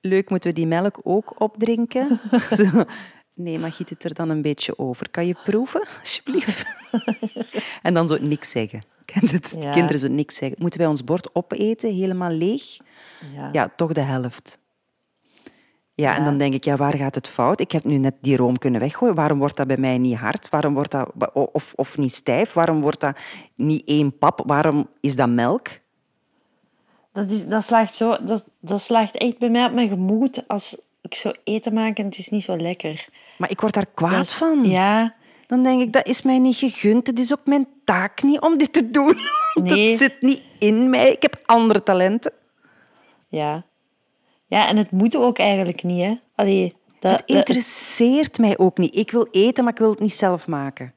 [0.00, 2.20] leuk, moeten we die melk ook opdrinken?
[2.56, 2.84] zo,
[3.34, 5.10] nee, maar giet het er dan een beetje over.
[5.10, 6.64] Kan je proeven, alsjeblieft?
[7.82, 8.82] en dan zo niks zeggen.
[9.04, 9.50] Kent?
[9.58, 9.70] Ja.
[9.70, 10.56] Kinderen zo niks zeggen.
[10.60, 12.76] Moeten wij ons bord opeten, helemaal leeg?
[13.34, 13.48] Ja.
[13.52, 14.59] Ja, toch de helft.
[16.00, 17.60] Ja, en dan denk ik, ja, waar gaat het fout?
[17.60, 19.14] Ik heb nu net die room kunnen weggooien.
[19.14, 20.48] Waarom wordt dat bij mij niet hard?
[20.48, 21.08] Waarom wordt dat,
[21.52, 22.52] of, of niet stijf?
[22.52, 23.16] Waarom wordt dat
[23.54, 24.42] niet één pap?
[24.46, 25.68] Waarom is dat melk?
[27.12, 30.76] Dat, is, dat, slaagt zo, dat, dat slaagt echt bij mij op mijn gemoed als
[31.00, 33.08] ik zo eten maak en het is niet zo lekker.
[33.38, 34.64] Maar ik word daar kwaad Dat van.
[34.64, 35.14] Ja,
[35.46, 37.06] Dan denk ik, dat is mij niet gegund.
[37.06, 39.14] Het is ook mijn taak niet om dit te doen.
[39.54, 39.88] Nee.
[39.88, 41.12] Dat zit niet in mij.
[41.12, 42.32] Ik heb andere talenten.
[43.28, 43.64] ja.
[44.50, 46.14] Ja, en het moet ook eigenlijk niet, hè.
[46.34, 48.96] Allee, dat, Het interesseert mij ook niet.
[48.96, 50.94] Ik wil eten, maar ik wil het niet zelf maken.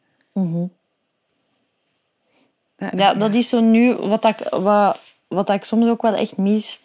[2.78, 6.80] Ja, dat is zo nu wat ik, wat, wat ik soms ook wel echt mis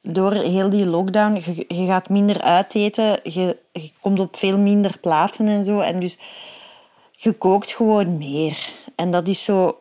[0.00, 1.34] door heel die lockdown.
[1.34, 5.80] Je, je gaat minder uiteten, je, je komt op veel minder plaatsen en zo.
[5.80, 6.18] En dus
[7.10, 8.72] je kookt gewoon meer.
[8.96, 9.78] En dat is zo...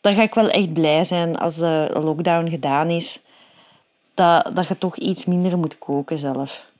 [0.00, 3.20] dan ga ik wel echt blij zijn als de lockdown gedaan is.
[4.18, 6.70] Dat, dat je toch iets minder moet koken zelf.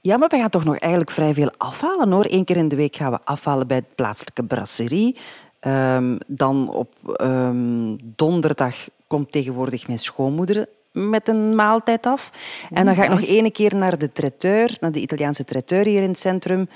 [0.00, 2.26] Ja, maar we gaan toch nog eigenlijk vrij veel afhalen hoor.
[2.28, 5.16] Eén keer in de week gaan we afhalen bij de plaatselijke brasserie.
[5.60, 12.30] Ehm, dan op ehm, donderdag komt tegenwoordig mijn schoonmoeder met een maaltijd af.
[12.70, 16.02] En dan ga ik nog één keer naar de traiteur, naar de Italiaanse traiteur hier
[16.02, 16.68] in het centrum,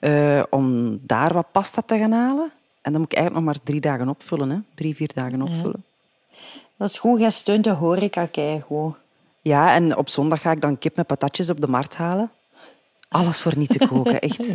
[0.00, 2.52] uh, om daar wat pasta te gaan halen.
[2.82, 4.50] En dan moet ik eigenlijk nog maar drie dagen opvullen.
[4.50, 4.58] Hè?
[4.74, 5.84] Drie, vier dagen opvullen.
[6.82, 7.20] Dat is goed.
[7.20, 8.96] Jij steunt de horeca gewoon.
[9.42, 12.30] Ja, en op zondag ga ik dan kip met patatjes op de markt halen.
[13.08, 14.54] Alles voor niet te koken, echt.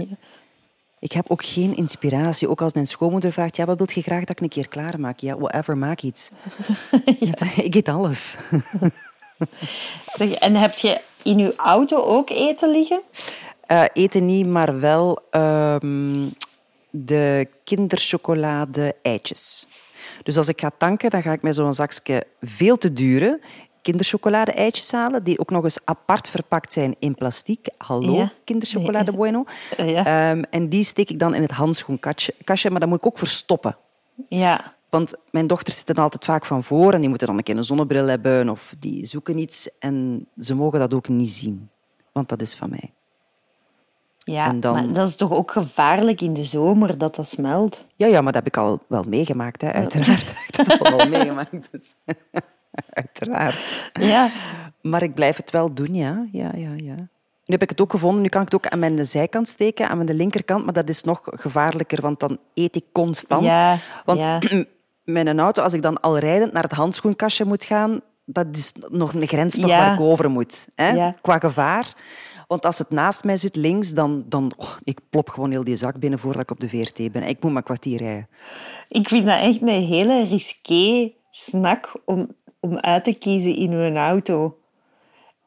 [0.99, 2.49] Ik heb ook geen inspiratie.
[2.49, 5.19] Ook als mijn schoonmoeder vraagt, ja, wat wil je graag dat ik een keer klaarmaak?
[5.19, 6.31] Ja, whatever, maak iets.
[7.55, 8.37] Ik eet alles.
[10.39, 13.01] en heb je in je auto ook eten liggen?
[13.67, 16.33] Uh, eten niet, maar wel um,
[16.89, 19.67] de kinderchocolade eitjes.
[20.23, 23.39] Dus als ik ga tanken, dan ga ik met zo'n zakje veel te dure
[23.87, 27.69] kinderchocolade-eitjes halen, die ook nog eens apart verpakt zijn in plastic.
[27.77, 28.31] Hallo, ja.
[28.43, 29.43] kinderchocolade bueno.
[29.77, 30.31] Ja.
[30.31, 33.77] Um, en die steek ik dan in het handschoenkastje, maar dat moet ik ook verstoppen.
[34.27, 34.75] Ja.
[34.89, 37.63] Want mijn dochters zitten altijd vaak van voor en die moeten dan een keer een
[37.63, 41.69] zonnebril hebben of die zoeken iets en ze mogen dat ook niet zien,
[42.11, 42.93] want dat is van mij.
[44.31, 44.73] Ja, dan...
[44.73, 47.85] maar dat is toch ook gevaarlijk in de zomer dat dat smelt?
[47.95, 50.25] Ja, ja maar dat heb ik al wel meegemaakt, hè, uiteraard.
[50.55, 51.49] heb al meegemaakt.
[52.89, 53.91] uiteraard.
[53.93, 54.29] Ja.
[54.81, 56.27] Maar ik blijf het wel doen, ja.
[56.31, 56.95] ja, ja, ja.
[56.95, 58.21] Nu heb ik het ook gevonden.
[58.21, 60.63] Nu kan ik het ook aan mijn zijkant steken, aan mijn linkerkant.
[60.63, 63.43] Maar dat is nog gevaarlijker, want dan eet ik constant.
[63.43, 64.39] Ja, want ja.
[65.03, 68.71] met een auto, als ik dan al rijdend naar het handschoenkastje moet gaan, dat is
[68.89, 70.67] nog een grens toch waar ik over moet.
[70.75, 71.11] Hè?
[71.21, 71.93] Qua gevaar.
[72.47, 74.25] Want als het naast mij zit, links, dan...
[74.27, 77.23] dan oh, ik plop gewoon heel die zak binnen voordat ik op de VRT ben.
[77.23, 78.27] Ik moet maar kwartier rijden.
[78.89, 83.95] Ik vind dat echt een hele risqué snack om om uit te kiezen in uw
[83.95, 84.57] auto.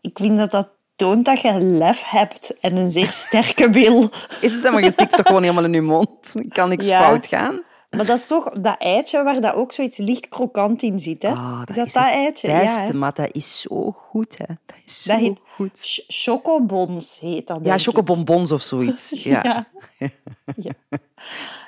[0.01, 4.09] Ik vind dat dat toont dat je lef hebt en een zeer sterke wil.
[4.41, 6.35] Is het maar je stikt toch gewoon helemaal in je mond?
[6.49, 7.61] Kan niks fout gaan?
[7.91, 11.31] Maar dat is toch dat eitje waar dat ook zoiets licht krokant in zit, hè?
[11.31, 12.49] Oh, dat is dat dat eitje?
[12.49, 14.55] Beste, ja, maar dat is zo goed, hè?
[14.67, 16.05] Dat is zo heet goed.
[16.07, 19.11] Chocobons heet dat, Ja, chocobonbons of zoiets.
[19.25, 19.41] Ja.
[19.43, 19.67] ja.
[20.57, 20.73] ja.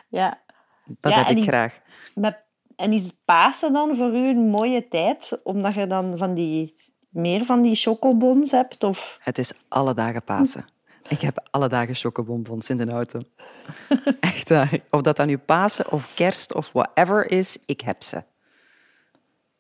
[0.09, 0.41] ja.
[1.01, 1.81] Dat heb ik graag.
[2.14, 2.43] Met
[2.77, 6.77] en is Pasen dan voor u een mooie tijd, omdat je dan van die,
[7.09, 8.85] meer van die chocobons hebt?
[8.85, 9.18] Of?
[9.20, 10.66] Het is alle dagen Pasen.
[11.09, 13.20] Ik heb alle dagen chocobonbons in de auto.
[14.20, 14.50] Echt,
[14.90, 18.24] of dat dan nu Pasen of kerst of whatever is, ik heb ze.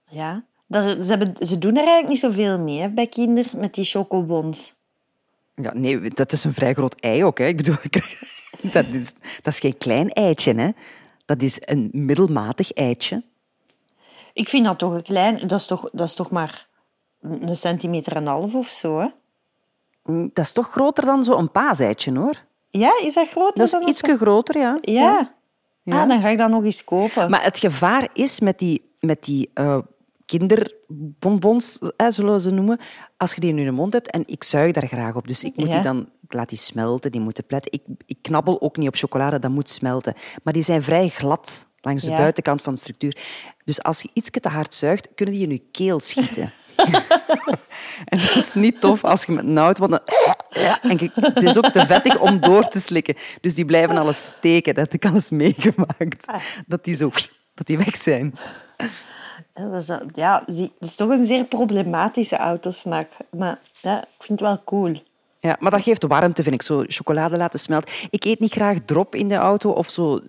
[0.04, 3.84] Ja, dat, ze, hebben, ze doen er eigenlijk niet zoveel mee bij kinderen met die
[3.84, 4.74] chocobons.
[5.54, 7.38] Ja, nee, dat is een vrij groot ei ook.
[7.38, 7.46] Hè.
[7.46, 7.76] Ik bedoel,
[8.72, 9.12] dat is,
[9.42, 10.54] dat is geen klein eitje.
[10.54, 10.70] Hè.
[11.24, 13.24] Dat is een middelmatig eitje.
[14.32, 15.46] Ik vind dat toch een klein...
[15.46, 16.68] Dat is toch, dat is toch maar
[17.20, 19.08] een centimeter en een half of zo, hè?
[20.04, 22.44] Dat is toch groter dan zo'n paaseitje, hoor.
[22.68, 23.54] Ja, is dat groter?
[23.54, 24.78] Dat is dan ietsje groter, ja.
[24.80, 25.32] Ja.
[25.82, 26.02] ja.
[26.02, 27.30] Ah, dan ga ik dat nog eens kopen.
[27.30, 29.78] Maar het gevaar is met die, met die uh,
[30.26, 31.78] kinderbonbons,
[32.08, 32.78] zullen we ze noemen,
[33.16, 35.56] als je die in je mond hebt, en ik zuig daar graag op, dus ik
[35.56, 37.72] moet die dan ik laat die smelten, die moeten pletten.
[37.72, 40.14] Ik, ik knabbel ook niet op chocolade, dat moet smelten.
[40.42, 43.16] Maar die zijn vrij glad langs de buitenkant van de structuur.
[43.64, 46.52] Dus als je iets te hard zuigt, kunnen die in je keel schieten.
[48.12, 49.86] en dat is niet tof als je met auto...
[49.86, 50.02] Want
[50.82, 53.16] en het is ook te vettig om door te slikken.
[53.40, 54.74] Dus die blijven alles steken.
[54.74, 56.26] Dat heb ik al eens meegemaakt.
[56.66, 57.10] Dat die zo...
[57.54, 58.34] Dat die weg zijn.
[59.52, 63.08] Dat is, ja, dat is toch een zeer problematische autosnack.
[63.30, 65.02] Maar ja, ik vind het wel cool.
[65.40, 66.62] Ja, maar dat geeft warmte, vind ik.
[66.62, 67.94] Zo chocolade laten smelten.
[68.10, 70.20] Ik eet niet graag drop in de auto of zo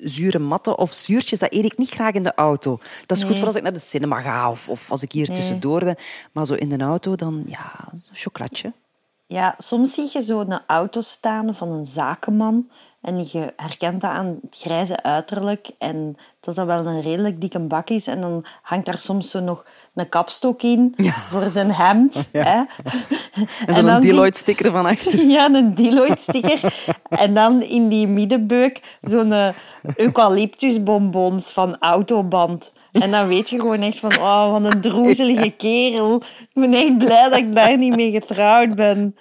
[0.00, 1.38] zure matten of zuurtjes.
[1.38, 2.78] Dat eet ik niet graag in de auto.
[3.06, 5.26] Dat is goed voor als ik naar de cinema ga of, of als ik hier
[5.26, 5.96] tussendoor ben.
[6.32, 8.72] Maar zo in de auto, dan ja, chocolatje.
[9.26, 12.70] Ja, soms zie je zo een auto staan van een zakenman
[13.06, 17.60] en je herkent dat aan het grijze uiterlijk en dat dat wel een redelijk dikke
[17.60, 18.06] bak is.
[18.06, 20.94] En dan hangt daar soms zo nog een kapstok in
[21.28, 22.28] voor zijn hemd.
[22.32, 22.62] Hè?
[23.66, 25.24] En zo'n Deloitte-sticker van achter.
[25.36, 26.86] Ja, een Deloitte-sticker.
[27.24, 29.48] en dan in die middenbeuk zo'n uh,
[29.96, 32.72] eucalyptusbonbons van autoband.
[32.92, 36.16] En dan weet je gewoon echt van, oh, wat een droezelige kerel.
[36.38, 39.16] Ik ben echt blij dat ik daar niet mee getrouwd ben.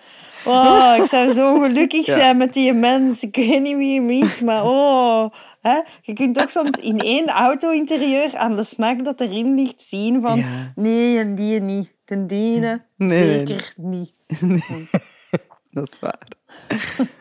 [0.46, 3.24] Oh, ik zou zo gelukkig zijn met die mens.
[3.24, 5.30] Ik weet niet wie hem is, maar oh.
[5.62, 5.82] Hè?
[6.02, 10.46] Je kunt toch soms in één auto-interieur aan de snack dat erin ligt zien van...
[10.76, 11.89] Nee, en die niet.
[12.06, 12.60] Ten die
[12.98, 13.48] nee.
[13.48, 14.14] zeker niet.
[14.39, 14.89] Nee.
[15.72, 16.28] Dat is waar.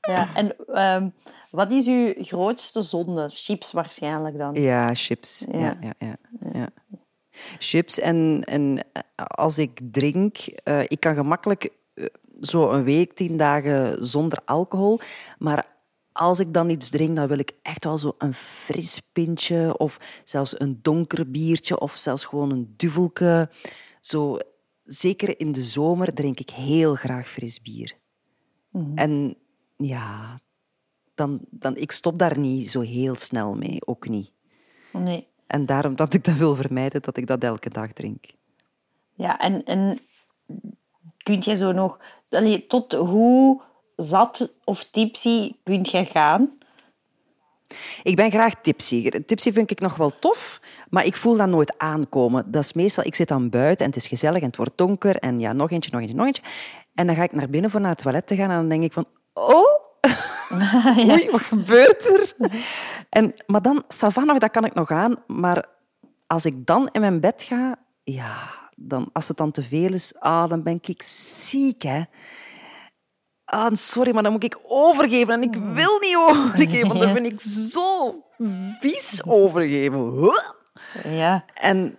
[0.00, 1.08] Ja, en ehm,
[1.50, 3.30] wat is uw grootste zonde?
[3.32, 4.54] Chips waarschijnlijk dan.
[4.54, 5.44] Ja, chips.
[5.52, 5.76] Ja.
[5.80, 6.16] Ja, ja,
[6.52, 6.68] ja,
[7.58, 8.86] Chips en, en
[9.16, 11.70] als ik drink, uh, ik kan gemakkelijk
[12.40, 15.00] zo een week, tien dagen zonder alcohol.
[15.38, 15.72] Maar
[16.12, 20.22] als ik dan iets drink, dan wil ik echt wel zo een fris pintje of
[20.24, 23.50] zelfs een donker biertje of zelfs gewoon een duvelke.
[24.00, 24.38] Zo,
[24.84, 27.96] zeker in de zomer drink ik heel graag fris bier.
[28.70, 29.36] Mm En
[29.76, 30.40] ja,
[31.14, 34.30] dan, dan, ik stop daar niet zo heel snel mee, ook niet.
[34.92, 35.26] Nee.
[35.46, 38.24] En daarom dat ik dat wil vermijden, dat ik dat elke dag drink.
[39.14, 39.98] Ja, en, en
[41.24, 41.98] kun je zo nog...
[42.30, 43.62] Allee, tot hoe
[43.96, 46.58] zat of tipsy kunt je gaan?
[48.02, 49.10] Ik ben graag tipsy.
[49.26, 52.50] Tipsy vind ik nog wel tof, maar ik voel dat nooit aankomen.
[52.50, 55.16] Dat is meestal, ik zit dan buiten en het is gezellig en het wordt donker
[55.16, 56.42] en ja, nog eentje, nog eentje, nog eentje.
[56.94, 58.82] En dan ga ik naar binnen voor naar het toilet te gaan en dan denk
[58.82, 59.82] ik van, oh,
[61.10, 62.32] Oei, wat gebeurt er?
[63.08, 65.16] En, maar dan, Savannah, dat kan ik nog aan.
[65.26, 65.64] Maar
[66.26, 70.14] als ik dan in mijn bed ga, ja, dan, als het dan te veel is,
[70.18, 72.02] ah, dan ben ik ziek, hè.
[73.44, 75.34] Ah, sorry, maar dan moet ik overgeven.
[75.34, 78.14] En ik wil niet overgeven, want dan vind ik zo
[78.80, 80.32] vies overgeven.
[81.04, 81.44] Ja.
[81.54, 81.98] En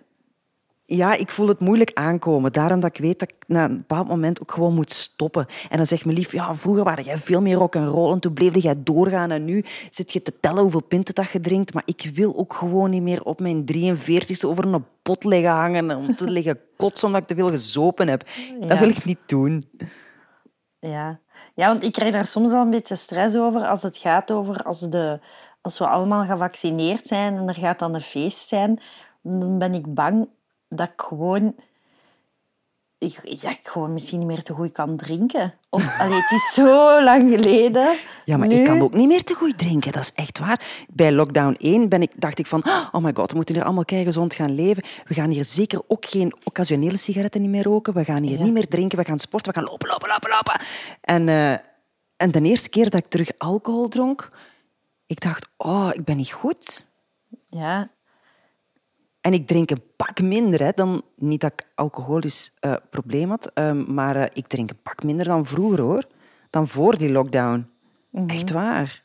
[0.88, 2.52] ja, ik voel het moeilijk aankomen.
[2.52, 5.46] Daarom dat ik weet dat ik na een bepaald moment ook gewoon moet stoppen.
[5.68, 8.20] En dan zegt mijn lief, ja, vroeger waren jij veel meer rock en roll en
[8.20, 11.74] toen bleef jij doorgaan en nu zit je te tellen hoeveel pinten dat je drinkt.
[11.74, 15.96] Maar ik wil ook gewoon niet meer op mijn 43ste over een pot liggen hangen
[15.96, 18.28] om te liggen kotsen omdat ik te veel gezopen heb.
[18.60, 19.70] Dat wil ik niet doen.
[20.78, 21.20] Ja.
[21.54, 24.62] ja, want ik krijg daar soms al een beetje stress over als het gaat over
[24.62, 25.20] als, de,
[25.60, 28.80] als we allemaal gevaccineerd zijn en er gaat dan een feest zijn.
[29.22, 30.28] Dan ben ik bang
[30.76, 31.54] dat ik gewoon...
[32.98, 35.54] Ik, ik gewoon misschien niet meer te goed kan drinken.
[35.70, 37.98] Of, allee, het is zo lang geleden.
[38.24, 39.92] Ja, maar ik kan ook niet meer te goed drinken.
[39.92, 40.86] Dat is echt waar.
[40.88, 42.64] Bij lockdown 1 ben ik, dacht ik van...
[42.92, 44.82] Oh my god, we moeten hier allemaal gezond gaan leven.
[45.04, 47.94] We gaan hier zeker ook geen occasionele sigaretten niet meer roken.
[47.94, 48.98] We gaan hier niet meer drinken.
[48.98, 49.52] We gaan sporten.
[49.52, 50.60] We gaan lopen, lopen, lopen, lopen.
[51.00, 51.52] En, uh,
[52.16, 54.30] en de eerste keer dat ik terug alcohol dronk...
[55.06, 56.86] Ik dacht, oh, ik ben niet goed.
[57.48, 57.90] Ja,
[59.26, 63.50] en ik drink een pak minder hè, dan, niet dat ik alcoholisch uh, probleem had,
[63.54, 66.04] uh, maar uh, ik drink een pak minder dan vroeger hoor.
[66.50, 67.70] Dan voor die lockdown.
[68.10, 68.28] Mm -hmm.
[68.28, 69.02] Echt waar.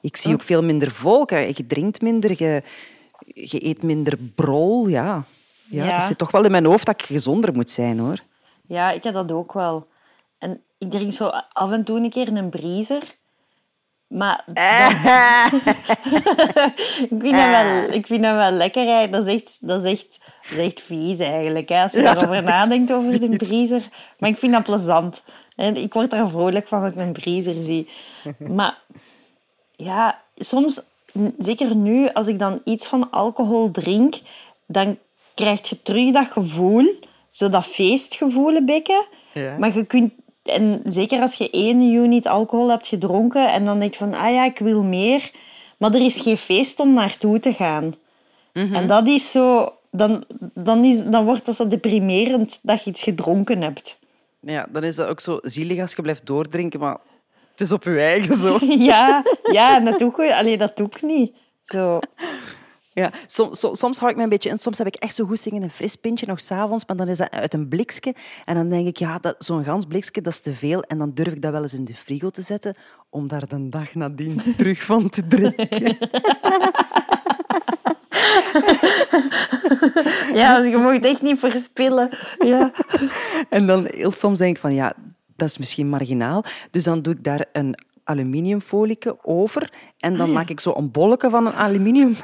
[0.00, 1.30] Ik zie ook veel minder volk.
[1.30, 2.62] Je drinkt minder, je,
[3.24, 4.88] je eet minder brol.
[4.88, 5.24] Ja.
[5.64, 5.98] Ja, ja.
[5.98, 8.22] Dat zit toch wel in mijn hoofd dat ik gezonder moet zijn hoor.
[8.62, 9.88] Ja, ik heb dat ook wel.
[10.38, 13.16] En ik drink zo af en toe een keer een briezer.
[14.12, 14.44] Maar
[17.08, 19.10] ik, vind dat wel, ik vind dat wel lekker.
[19.10, 21.68] Dat is echt, dat is echt, dat is echt vies eigenlijk.
[21.68, 23.82] Hè, als je ja, erover nadenkt over de briezer.
[24.18, 25.22] Maar ik vind dat plezant.
[25.56, 27.88] En ik word er vrolijk van dat ik een briezer zie.
[28.58, 28.78] Maar
[29.76, 30.80] ja, soms,
[31.38, 34.20] zeker nu, als ik dan iets van alcohol drink,
[34.66, 34.98] dan
[35.34, 36.94] krijg je terug dat gevoel,
[37.30, 39.06] zo dat feestgevoel een beetje.
[39.32, 39.56] Ja.
[39.58, 40.12] Maar je kunt
[40.42, 44.32] en zeker als je één unit alcohol hebt gedronken en dan denk je van, ah
[44.32, 45.30] ja, ik wil meer.
[45.78, 47.94] Maar er is geen feest om naartoe te gaan.
[48.52, 48.74] Mhm.
[48.74, 49.74] En dat is zo...
[49.94, 50.24] Dan,
[50.54, 53.98] dan, is, dan wordt dat zo deprimerend dat je iets gedronken hebt.
[54.40, 56.98] Ja, dan is dat ook zo zielig als je blijft doordrinken, maar
[57.50, 58.58] het is op je eigen zo.
[58.92, 61.32] ja, ja, dat doe ik, allee, dat doe ik niet.
[61.62, 61.98] Zo.
[62.94, 64.58] Ja, soms, soms hou ik me een beetje in.
[64.58, 67.18] Soms heb ik echt zo goed in een fris pintje nog s'avonds, maar dan is
[67.18, 68.14] dat uit een blikje.
[68.44, 70.82] En dan denk ik, ja, zo'n gans blikje, dat is te veel.
[70.82, 72.76] En dan durf ik dat wel eens in de frigo te zetten,
[73.10, 75.98] om daar de dag nadien terug van te drinken.
[80.40, 82.08] ja, je mag het echt niet verspillen.
[82.38, 82.72] Ja.
[83.50, 84.92] En dan heel soms denk ik van, ja,
[85.36, 86.44] dat is misschien marginaal.
[86.70, 90.90] Dus dan doe ik daar een aluminiumfolie over en dan ah, maak ik zo een
[90.90, 92.16] bolletje van een aluminium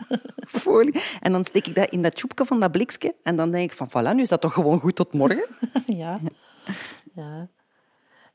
[0.60, 1.02] folie.
[1.20, 3.14] En dan steek ik dat in dat tjoepje van dat blikje.
[3.22, 5.46] En dan denk ik van, voilà, nu is dat toch gewoon goed tot morgen?
[5.86, 6.20] ja.
[7.14, 7.48] ja.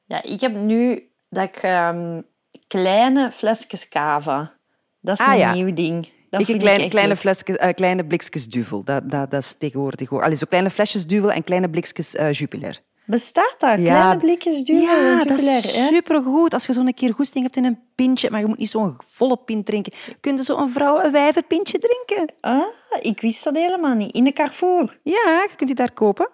[0.05, 2.25] Ja, ik heb nu dat ik um,
[2.67, 4.53] kleine flesjes cava.
[4.99, 6.11] Dat is ah, een nieuw ding.
[6.29, 8.83] Dat ik kleine, kleine, flesjes, uh, kleine blikjes duvel.
[8.83, 10.11] Dat, dat, dat is tegenwoordig.
[10.11, 12.81] Allee, zo kleine flesjes duvel en kleine blikjes uh, jupiler.
[13.07, 13.75] Bestaat dat?
[13.75, 16.53] Kleine blikjes duvel ja, dat is supergoed.
[16.53, 19.37] Als je zo'n keer goesting hebt in een pintje, maar je moet niet zo'n volle
[19.37, 19.93] pint drinken.
[20.19, 22.35] Kun je zo'n vrouw een wijvenpintje drinken?
[22.41, 22.63] Ah,
[23.01, 24.15] ik wist dat helemaal niet.
[24.15, 24.99] In de Carrefour?
[25.03, 26.29] Ja, je kunt die daar kopen.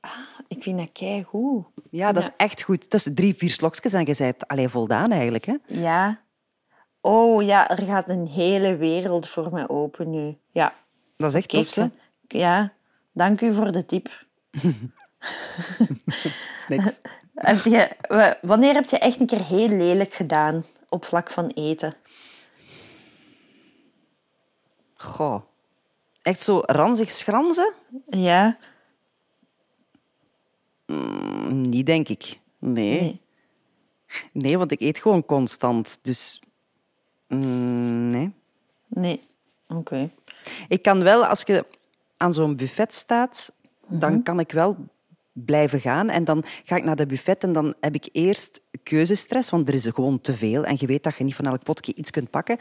[0.00, 0.10] Ah,
[0.48, 1.64] ik vind dat keigoed.
[1.90, 2.90] Ja, dat is echt goed.
[2.90, 5.44] Dat is drie, vier slokjes en je bent alleen voldaan eigenlijk.
[5.44, 5.54] Hè?
[5.66, 6.20] Ja.
[7.00, 10.36] Oh ja, er gaat een hele wereld voor mij open nu.
[10.50, 10.74] Ja.
[11.16, 11.86] Dat is echt tof, hè?
[12.26, 12.72] Ja,
[13.12, 14.08] dank u voor de tip.
[16.68, 17.00] niks.
[17.34, 21.46] Heb je, wa- wanneer heb je echt een keer heel lelijk gedaan op vlak van
[21.54, 21.94] eten?
[24.94, 25.42] Goh.
[26.22, 27.72] Echt zo ranzig schranzen?
[28.08, 28.58] Ja?
[30.86, 32.38] Mm, Niet, denk ik.
[32.58, 33.00] Nee.
[33.00, 33.20] Nee.
[34.32, 34.58] nee.
[34.58, 35.98] want ik eet gewoon constant.
[36.02, 36.42] Dus
[37.28, 38.34] mm, nee.
[38.88, 39.22] Nee.
[39.68, 40.10] Oké.
[40.68, 41.66] Ik kan wel, als je
[42.16, 43.52] aan zo'n buffet staat,
[43.88, 44.76] dan kan ik wel
[45.32, 46.08] blijven gaan.
[46.08, 49.74] En dan ga ik naar dat buffet en dan heb ik eerst keuzestress, want er
[49.74, 50.64] is er gewoon te veel.
[50.64, 52.58] En je weet dat je niet van elk potje iets kunt pakken.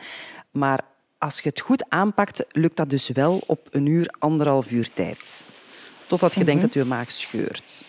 [0.51, 0.81] Maar
[1.17, 5.43] als je het goed aanpakt, lukt dat dus wel op een uur, anderhalf uur tijd.
[6.07, 7.83] Totdat je denkt dat je maag scheurt.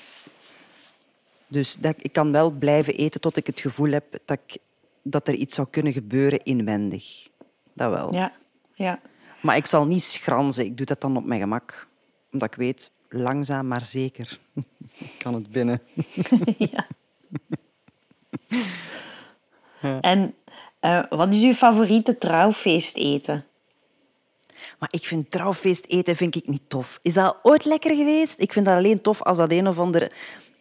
[1.47, 4.59] Dus dat, ik kan wel blijven eten tot ik het gevoel heb dat, ik,
[5.03, 7.29] dat er iets zou kunnen gebeuren inwendig.
[7.75, 8.15] Dat wel.
[8.15, 8.33] Ja.
[8.75, 9.01] Ja.
[9.41, 10.65] Maar ik zal niet schranzen.
[10.65, 11.89] Ik doe dat dan op mijn gemak.
[12.33, 14.39] Omdat ik weet, langzaam maar zeker
[15.19, 15.83] kan het binnen.
[16.73, 16.87] ja.
[20.01, 20.35] En
[20.81, 23.45] eh, wat is uw favoriete trouwfeest eten?
[24.79, 26.99] Maar ik vind trouwfeest eten vind ik niet tof.
[27.03, 28.35] Is dat ooit lekker geweest?
[28.41, 30.13] Ik vind dat alleen tof als dat een of ander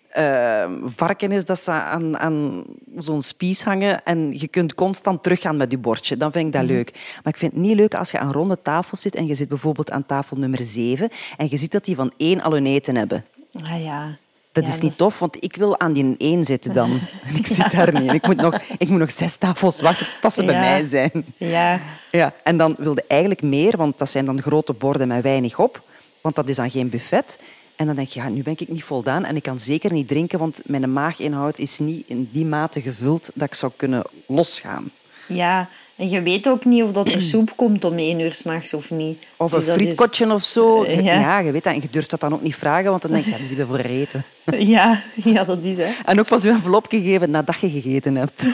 [0.10, 2.64] eh, varken is dat ze aan, aan
[2.96, 6.18] zo'n spies hangen en je kunt constant teruggaan met je bordje.
[6.18, 6.92] Dan vind ik dat leuk.
[7.24, 9.48] Maar ik vind het niet leuk als je aan ronde tafels zit en je zit
[9.50, 12.96] bijvoorbeeld aan tafel nummer zeven en je ziet dat die van één al hun eten
[12.96, 13.26] hebben.
[13.64, 14.18] Ah ja.
[14.52, 16.90] Dat Ja, is niet tof, want ik wil aan die één zitten dan.
[17.30, 18.10] En ik zit daar niet.
[18.10, 21.26] En ik moet nog, ik moet nog zes tafels wachten tot ze bij mij zijn.
[21.38, 21.80] Ja.
[22.12, 22.34] Ja.
[22.44, 25.84] En dan wilde eigenlijk meer, want dat zijn dan grote borden met weinig op.
[26.22, 27.40] Want dat is dan geen buffet.
[27.80, 30.08] En dan denk je, ja, nu ben ik niet voldaan en ik kan zeker niet
[30.08, 34.92] drinken, want mijn maaginhoud is niet in die mate gevuld dat ik zou kunnen losgaan.
[35.28, 35.70] Ja.
[35.96, 38.92] En je weet ook niet of dat er soep komt om één uur s'nachts of
[38.92, 39.18] niet.
[39.38, 40.84] Of Dus een is- frietkotje of zo.
[40.84, 41.20] Eh, ja.
[41.20, 41.40] Ja.
[41.40, 41.74] je weet dat.
[41.74, 43.56] En je durft dat dan ook niet vragen, want dan denk je, ja, dat is
[43.56, 44.24] die voor eten.
[44.76, 45.92] Ja, ja, dat is hè.
[46.06, 48.44] En ook pas je envelop gegeven nadat je gegeten hebt.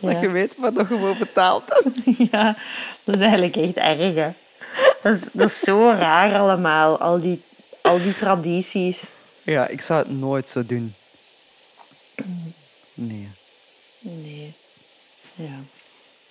[0.00, 2.18] Dat je weet wat je gewoon betaald hebt.
[2.30, 2.56] Ja,
[3.04, 4.28] dat is eigenlijk echt erg, hè.
[5.02, 7.42] Dat is, dat is zo raar allemaal, al die,
[7.82, 9.12] al die tradities.
[9.42, 10.94] Ja, ik zou het nooit zo doen.
[12.94, 13.28] Nee.
[14.00, 14.54] Nee.
[15.34, 15.62] Ja.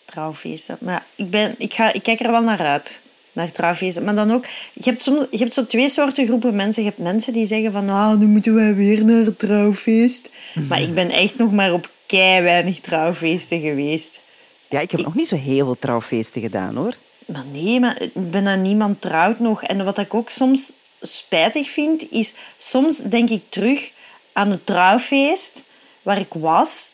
[0.05, 0.77] Trouwfeesten.
[0.81, 3.01] Maar ik, ben, ik, ga, ik kijk er wel naar uit.
[3.31, 4.03] Naar trouwfeesten.
[4.03, 4.45] Maar dan ook...
[4.73, 6.83] Je hebt, soms, je hebt zo twee soorten groepen mensen.
[6.83, 7.89] Je hebt mensen die zeggen van...
[7.89, 10.29] Ah, nu moeten wij weer naar het trouwfeest.
[10.67, 14.21] Maar ik ben echt nog maar op kei weinig trouwfeesten geweest.
[14.69, 16.93] Ja, ik heb nog niet zo heel veel trouwfeesten gedaan, hoor.
[17.34, 19.63] Maar nee, maar ik ben aan niemand trouwt nog.
[19.63, 23.91] En wat ik ook soms spijtig vind, is soms denk ik terug
[24.34, 25.63] aan het trouwfeest
[26.01, 26.93] waar ik was.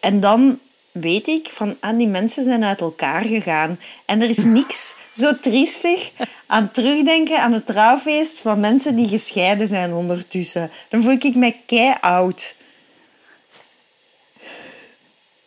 [0.00, 0.60] En dan
[0.92, 3.80] weet ik van, ah, die mensen zijn uit elkaar gegaan.
[4.06, 6.12] En er is niks zo triestig
[6.46, 10.70] aan terugdenken aan het trouwfeest van mensen die gescheiden zijn ondertussen.
[10.88, 12.54] Dan voel ik me kei oud.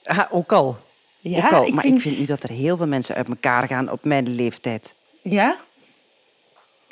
[0.04, 0.78] Ah, ook al.
[1.24, 1.68] Ja, al.
[1.68, 4.04] ik maar vind- ik vind nu dat er heel veel mensen uit elkaar gaan op
[4.04, 4.96] mijn leeftijd.
[5.22, 5.58] Ja?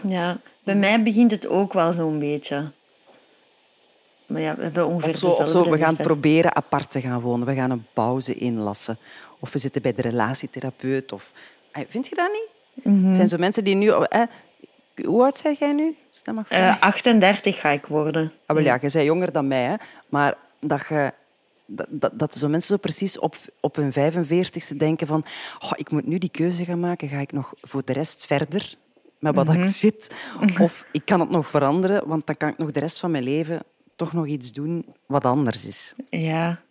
[0.06, 2.72] Ja, bij mij begint het ook wel zo'n beetje.
[4.28, 7.02] Maar ja, we hebben ongeveer Of zo, of dezelfde zo, we gaan proberen apart te
[7.02, 7.48] gaan wonen.
[7.48, 8.98] We gaan een pauze inlassen.
[9.40, 11.12] Of we zitten bij de relatietherapeut.
[11.12, 11.32] Of...
[11.72, 12.86] Ah, Vind je dat niet?
[12.86, 13.06] Mhm.
[13.08, 13.88] Het zijn zo mensen die nu...
[13.90, 14.22] Eh,
[15.06, 15.96] hoe oud zeg jij nu?
[16.24, 16.82] Dat mag vragen.
[16.82, 18.32] Eh, 38 ga ik worden.
[18.46, 19.76] Ah, wel, ja, je bent jonger dan mij, hè.
[20.10, 21.14] maar dat je...
[21.72, 25.26] Dat, dat, dat zo mensen zo precies op, op hun 45ste denken van
[25.60, 27.08] oh, ik moet nu die keuze gaan maken.
[27.08, 28.76] Ga ik nog voor de rest verder
[29.20, 30.12] met wat ik zit?
[30.60, 33.24] Of ik kan het nog veranderen, want dan kan ik nog de rest van mijn
[33.24, 33.62] leven
[33.96, 35.94] toch nog iets doen wat anders is.
[36.10, 36.62] Ja.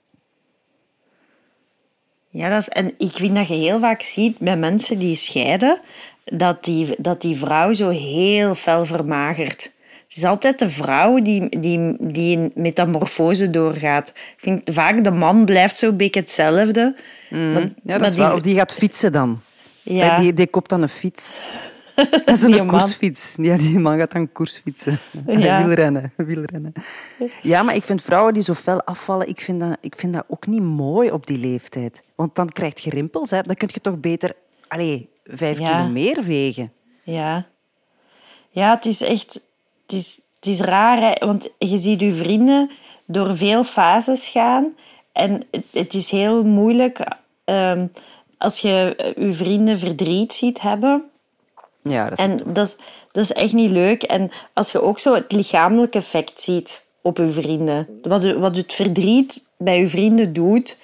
[2.31, 5.81] Ja, dat is, en ik vind dat je heel vaak ziet bij mensen die scheiden,
[6.25, 9.73] dat die, dat die vrouw zo heel fel vermagert.
[10.09, 14.09] Het is altijd de vrouw die, die, die een metamorfose doorgaat.
[14.09, 16.97] Ik vind vaak de man blijft zo'n beetje hetzelfde.
[17.31, 18.33] Maar, Ja, dat maar is die-.
[18.33, 19.41] Of die gaat fietsen dan.
[19.83, 20.19] Ja.
[20.19, 21.41] Die, die koopt dan een fiets.
[22.25, 23.35] Dat is een koersfiets.
[23.41, 24.99] Ja, die man gaat dan koersfietsen.
[25.27, 25.65] Ja.
[25.65, 26.73] Wielrennen, wielrennen.
[27.43, 30.25] Ja, maar ik vind vrouwen die zo fel afvallen, ik vind, dat, ik vind dat
[30.29, 32.03] ook niet mooi op die leeftijd.
[32.15, 33.31] Want dan krijg je rimpels.
[33.31, 33.43] Hè.
[33.43, 34.33] Dan kun je toch beter
[34.69, 35.77] allee, vijf Ja.
[35.79, 36.73] kilo meer wegen.
[37.03, 37.47] Ja.
[38.51, 39.41] Ja, het is echt...
[39.89, 42.71] Het is, het is raar, hè, want je ziet je vrienden
[43.07, 44.75] door veel fases gaan.
[45.13, 46.99] En het, het is heel moeilijk
[47.45, 47.87] ehm,
[48.39, 51.05] als je eh, je vrienden verdriet ziet hebben.
[51.83, 52.25] Ja, dat is...
[52.25, 52.77] En dat is,
[53.13, 54.03] dat is echt niet leuk.
[54.03, 58.01] En als je ook zo het lichamelijke effect ziet op je vrienden.
[58.03, 60.79] Wat, wat het verdriet bij je vrienden doet,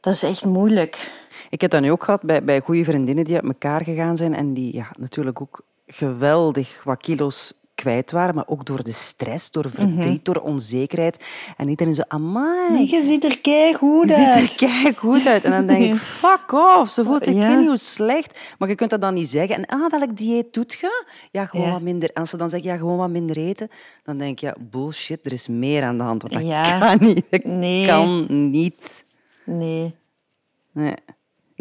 [0.00, 1.10] dat is echt moeilijk.
[1.48, 4.34] Ik heb dat nu ook gehad bij, bij goede vriendinnen die uit elkaar gegaan zijn
[4.34, 9.50] en die ja, natuurlijk ook geweldig wat kilo's kwijt waren, maar ook door de stress,
[9.50, 11.24] door verdriet, door onzekerheid.
[11.56, 14.50] En iedereen zo, amai, Nee, je ziet er kei goed je uit.
[14.50, 15.44] ziet er goed uit.
[15.44, 17.58] En dan denk ik, fuck off, ze voelt zich Ja.
[17.58, 18.38] niet hoe slecht.
[18.58, 19.56] Maar je kunt dat dan niet zeggen.
[19.56, 21.04] En ah, welk dieet doet je?
[21.30, 21.72] Ja, gewoon Ja.
[21.72, 22.08] wat minder.
[22.08, 23.68] En als ze dan zeggen, ja, gewoon wat minder eten,
[24.04, 26.22] dan denk ik, ja, bullshit, er is meer aan de hand.
[26.22, 26.78] Want dat Ja.
[26.78, 27.24] kan niet.
[27.30, 27.86] Dat Nee.
[27.86, 29.04] kan niet.
[29.44, 29.94] Nee.
[30.72, 30.94] Nee.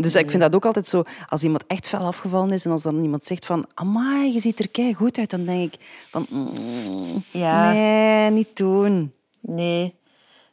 [0.02, 2.82] Dus ik vind dat ook altijd zo, als iemand echt fel afgevallen is en als
[2.82, 5.80] dan iemand zegt van, amai, je ziet er kei goed uit, dan denk ik
[6.12, 7.72] van, mm, Ja.
[7.72, 9.14] nee, niet doen.
[9.42, 9.98] Nee.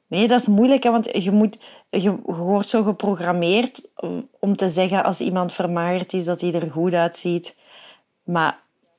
[0.06, 3.90] Nee, dat is moeilijk, hè, want je, moet, je, wordt zo geprogrammeerd
[4.40, 7.54] om te zeggen als iemand vermagerd is dat hij er goed uitziet.
[8.24, 8.58] Maar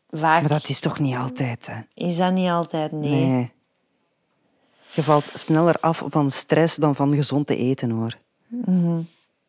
[0.09, 1.81] vaak Maar dat is toch niet altijd, hè?
[1.93, 3.25] is dat niet altijd, nee.
[3.25, 3.51] Nee.
[4.93, 8.17] Je valt sneller af van stress dan van gezond te eten, hoor.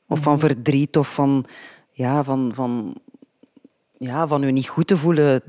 [0.08, 1.44] Of van verdriet, of van,
[1.90, 2.94] ja, van, van,
[3.98, 5.42] ja, van je niet goed te voelen,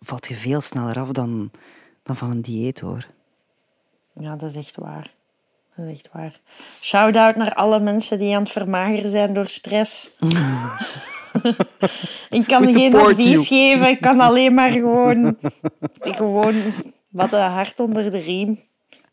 [0.00, 1.50] valt je veel sneller af dan,
[2.02, 3.06] dan van een dieet, hoor.
[4.12, 5.14] Ja, dat is echt waar.
[5.76, 6.40] Dat is echt waar.
[6.80, 10.10] Shout-out naar alle mensen die aan het vermageren zijn door stress.
[12.38, 13.44] ik kan geen advies you.
[13.44, 13.88] geven.
[13.88, 15.38] Ik kan alleen maar gewoon...
[16.00, 16.54] gewoon
[17.08, 18.60] wat een hart onder de riem.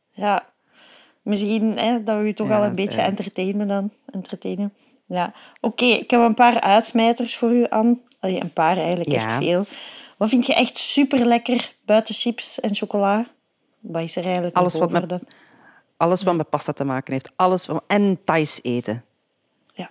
[0.09, 0.52] Ja.
[1.23, 3.91] Misschien hè, dat we u toch Ja, al een beetje entertainen dan.
[4.05, 4.73] Entertainen.
[5.05, 5.33] Ja.
[5.61, 7.65] Oké, ik heb een paar uitsmijters voor u.
[8.19, 9.23] Allee, een paar eigenlijk, Ja.
[9.23, 9.65] echt veel.
[10.17, 13.25] Wat vind je echt super lekker buiten chips en chocola?
[13.79, 15.21] Wat is er eigenlijk Alles wat met-?
[15.97, 17.31] Alles wat met pasta te maken heeft.
[17.35, 19.03] Alles wat, en Thais eten.
[19.73, 19.89] Ja.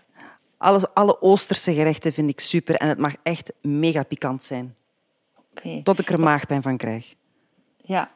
[0.58, 2.74] Alles, alle Oosterse gerechten vind ik super.
[2.74, 4.74] En het mag echt mega pikant zijn.
[5.50, 5.82] Oké.
[5.82, 7.14] Tot ik er maagpijn van krijg.
[7.80, 8.10] Ja.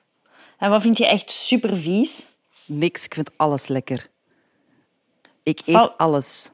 [0.58, 2.26] En wat vind je echt super vies?
[2.66, 4.10] Niks, ik vind alles lekker.
[5.42, 6.50] Ik eet alles.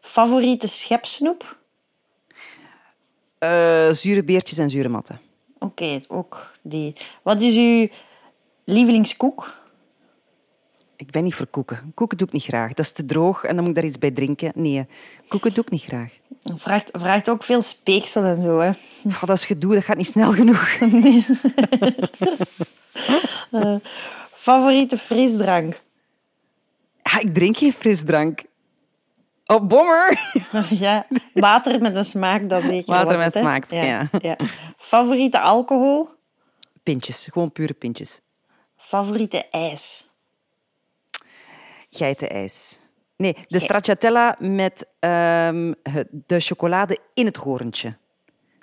[0.00, 1.58] Favoriete schepsnoep?
[3.38, 5.20] Eh, zure beertjes en zure matten.
[5.58, 6.96] Oké, ook die.
[7.22, 7.88] Wat is uw
[8.64, 9.62] lievelingskoek?
[10.96, 11.92] Ik ben niet voor koeken.
[11.94, 12.68] Koeken doe ik niet graag.
[12.68, 14.52] Dat is te droog en dan moet ik daar iets bij drinken.
[14.54, 14.86] Nee,
[15.28, 16.12] koeken doe ik niet graag.
[16.54, 18.70] Vraagt, vraagt ook veel speeksel en zo, hè.
[19.04, 20.68] Oh, dat is gedoe, dat gaat niet snel genoeg.
[24.44, 25.80] Favoriete frisdrank?
[27.02, 28.42] Ja, ik drink geen frisdrank.
[29.46, 30.18] Oh, bommer!
[30.84, 34.08] ja, water met een smaak dan zeker Water met smaak, ja.
[34.18, 34.36] ja.
[34.76, 36.08] Favoriete alcohol?
[36.82, 38.20] Pintjes, gewoon pure pintjes.
[38.76, 40.10] Favoriete ijs?
[41.90, 42.78] Geitenijs.
[43.16, 45.72] Nee, de stracciatella met ehm,
[46.10, 47.96] de chocolade in het horentje.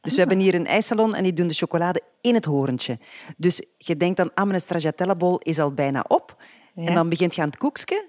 [0.01, 2.99] Dus we hebben hier een ijssalon en die doen de chocolade in het horentje.
[3.37, 6.43] Dus je denkt dan, ah, mijn stracciatella-bol is al bijna op.
[6.73, 6.87] Ja.
[6.87, 8.05] En dan begint je aan het koekje.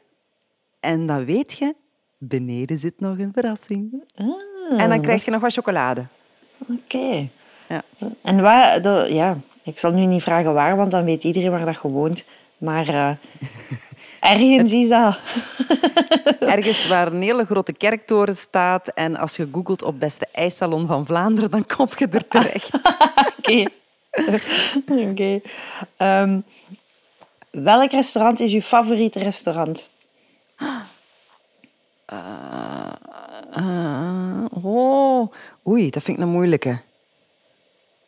[0.80, 1.74] En dan weet je,
[2.18, 4.04] beneden zit nog een verrassing.
[4.76, 6.06] en dan krijg je nog wat chocolade.
[6.70, 7.28] Oké.
[7.68, 7.84] Ja.
[8.22, 11.64] En waar, de, ja, ik zal nu niet vragen waar, want dan weet iedereen waar
[11.64, 12.24] dat je woont.
[12.58, 13.10] Maar eh,
[14.22, 15.18] ergens is dat.
[16.54, 18.88] Ergens waar een hele grote kerktoren staat.
[18.88, 22.70] En als je googelt op beste ijssalon van Vlaanderen, dan kom je er terecht.
[23.38, 23.64] Oké.
[25.10, 25.40] Oké.
[25.96, 26.40] Ehm,
[27.50, 29.88] welk restaurant is uw favoriete restaurant?
[32.04, 32.92] Ah,
[34.62, 35.32] oh,
[35.68, 36.80] oei, dat vind ik een moeilijke.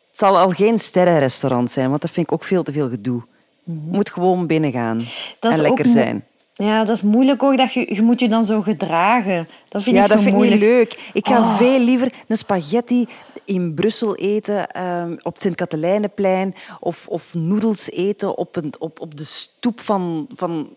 [0.07, 3.23] Het zal al geen sterrenrestaurant zijn, want dat vind ik ook veel te veel gedoe.
[3.65, 5.05] Je moet gewoon binnengaan Mhm.
[5.39, 6.25] Dat en lekker zijn.
[6.53, 7.57] Ja, dat is moeilijk ook.
[7.57, 9.47] Dat je, je moet je dan zo gedragen.
[9.67, 10.61] Dat vind Ja, ik zo dat vind ik moeilijk.
[10.61, 11.09] niet leuk.
[11.13, 11.57] Ik ga Oh.
[11.57, 13.07] veel liever een spaghetti
[13.45, 19.17] in Brussel eten, ehm, op het Sint-Katelijneplein, of, of noedels eten op, een, op, op
[19.17, 20.69] de stoep van, van,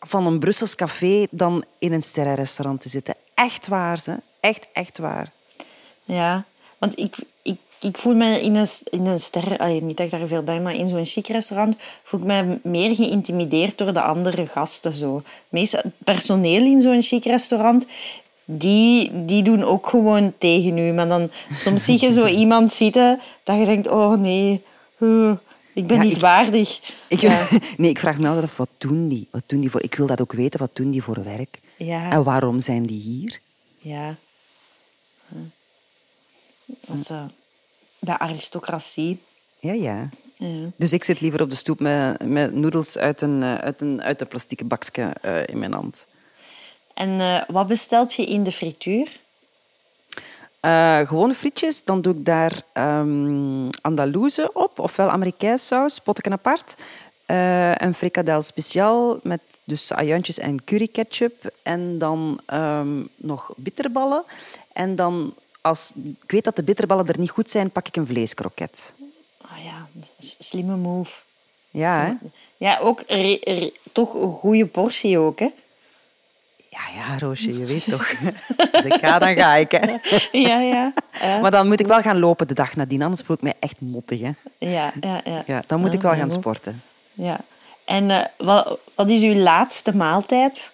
[0.00, 3.14] van een Brussels café, dan in een sterrenrestaurant te zitten.
[3.34, 4.16] Echt waar, ze.
[4.40, 5.32] Echt, echt waar.
[6.04, 6.44] Ja,
[6.78, 9.82] want ik, ik, ik voel me in een, in een ster...
[9.82, 12.94] niet dat ik daar veel bij, maar in zo'n chic restaurant voel ik me meer
[12.94, 14.92] geïntimideerd door de andere gasten.
[14.94, 15.22] Zo.
[15.48, 17.86] Meestal het personeel in zo'n chic restaurant,
[18.44, 20.92] die, die doen ook gewoon tegen u.
[20.92, 24.52] Maar dan soms zie je zo iemand zitten dat je denkt, oh nee,
[25.74, 26.80] ik ben Ja, niet ik- waardig.
[27.08, 27.46] Ik, Ja.
[27.76, 29.28] Nee, ik vraag me altijd af, wat doen die?
[29.30, 29.82] Wat doen die voor?
[29.82, 31.60] Ik wil dat ook weten, wat doen die voor werk?
[31.76, 32.10] Ja.
[32.10, 33.40] En waarom zijn die hier?
[33.78, 34.16] Ja.
[36.66, 37.24] Dat is eh,
[37.98, 39.20] de aristocratie.
[39.58, 40.08] Ja, ja.
[40.38, 40.70] Ja.
[40.76, 44.02] Dus ik zit liever op de stoep met, met noedels uit een, eh, uit een,
[44.02, 46.06] uit een plastieke bakje eh, in mijn hand.
[46.94, 49.20] En eh, wat bestelt je in de frituur?
[50.60, 56.74] Eh gewone frietjes, dan doe ik daar ehm Andalouse op, ofwel Amerikaanse saus, potteken apart.
[57.76, 61.50] Een frikadel speciaal met dus ajuintjes en curry ketchup.
[61.62, 64.24] En dan ehm, nog bitterballen.
[64.72, 65.34] En dan,
[65.68, 65.92] als
[66.22, 68.94] ik weet dat de bitterballen er niet goed zijn, pak ik een vleeskroket.
[69.42, 69.88] Ah ja,
[70.18, 71.20] slimme move.
[71.70, 72.26] Ja, hè?
[72.56, 75.48] Ja, ook re- re- toch een goede portie ook, hè?
[76.70, 78.12] Ja, ja, Roosje, je weet toch.
[78.72, 79.70] Als ik ga, dan ga ik.
[79.70, 79.96] Hè.
[80.48, 80.92] Ja, ja.
[81.20, 83.54] Ja, Maar dan moet ik wel gaan lopen de dag nadien, anders voel ik me
[83.60, 84.20] echt mottig.
[84.20, 84.30] Hè.
[84.58, 85.20] ja, ja.
[85.24, 85.42] ja.
[85.46, 86.82] Ja, dan moet ik wel gaan sporten.
[87.12, 87.40] Ja.
[87.84, 90.72] En eh, wat, wat is uw laatste maaltijd?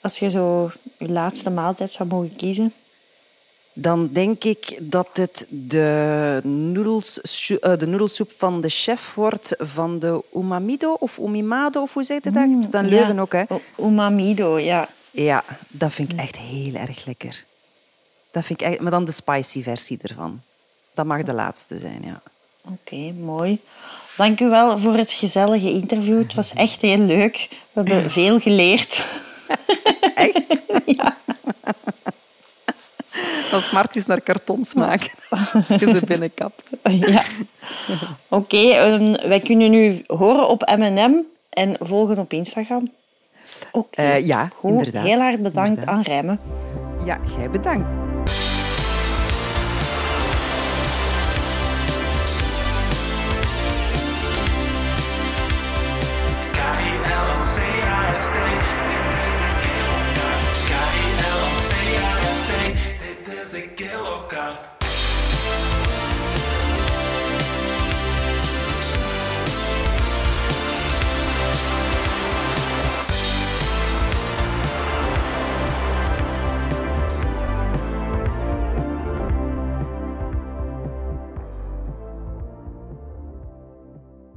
[0.00, 2.72] Als je zo je laatste maaltijd zou mogen kiezen.
[3.80, 7.20] Dan denk ik dat het de, noedels,
[7.60, 12.24] eh, de noedelsoep van de chef wordt van de Umamido of Umimado, of hoe zeg
[12.24, 12.42] je dat?
[12.42, 13.44] Hebt het aan Leuven ook, hè?
[13.80, 14.88] Umamido, ja.
[15.10, 17.44] Ja, dat vind ik echt heel erg lekker.
[18.30, 20.42] Dat vind ik echt, maar dan de spicy versie ervan.
[20.94, 22.22] Dat mag de laatste zijn, ja.
[22.72, 23.60] Oké, mooi.
[24.16, 26.18] Dank u wel voor het gezellige interview.
[26.18, 27.48] Het was echt heel leuk.
[27.50, 29.06] We hebben veel geleerd.
[30.14, 30.62] Echt?
[33.50, 35.10] Dat smart is naar kartons maken.
[35.52, 36.70] Als je ze binnenkapt.
[36.82, 37.24] Ja.
[38.28, 41.14] Oké, okay, wij kunnen nu horen op M&M
[41.50, 42.90] en volgen op Instagram.
[43.72, 43.78] Oké.
[44.00, 44.24] Okay.
[44.24, 45.04] Ja, inderdaad.
[45.04, 45.94] Heel hard bedankt inderdaad.
[45.94, 46.40] aan Rijmen.
[47.04, 48.08] Ja, jij bedankt.
[58.20, 58.77] stay.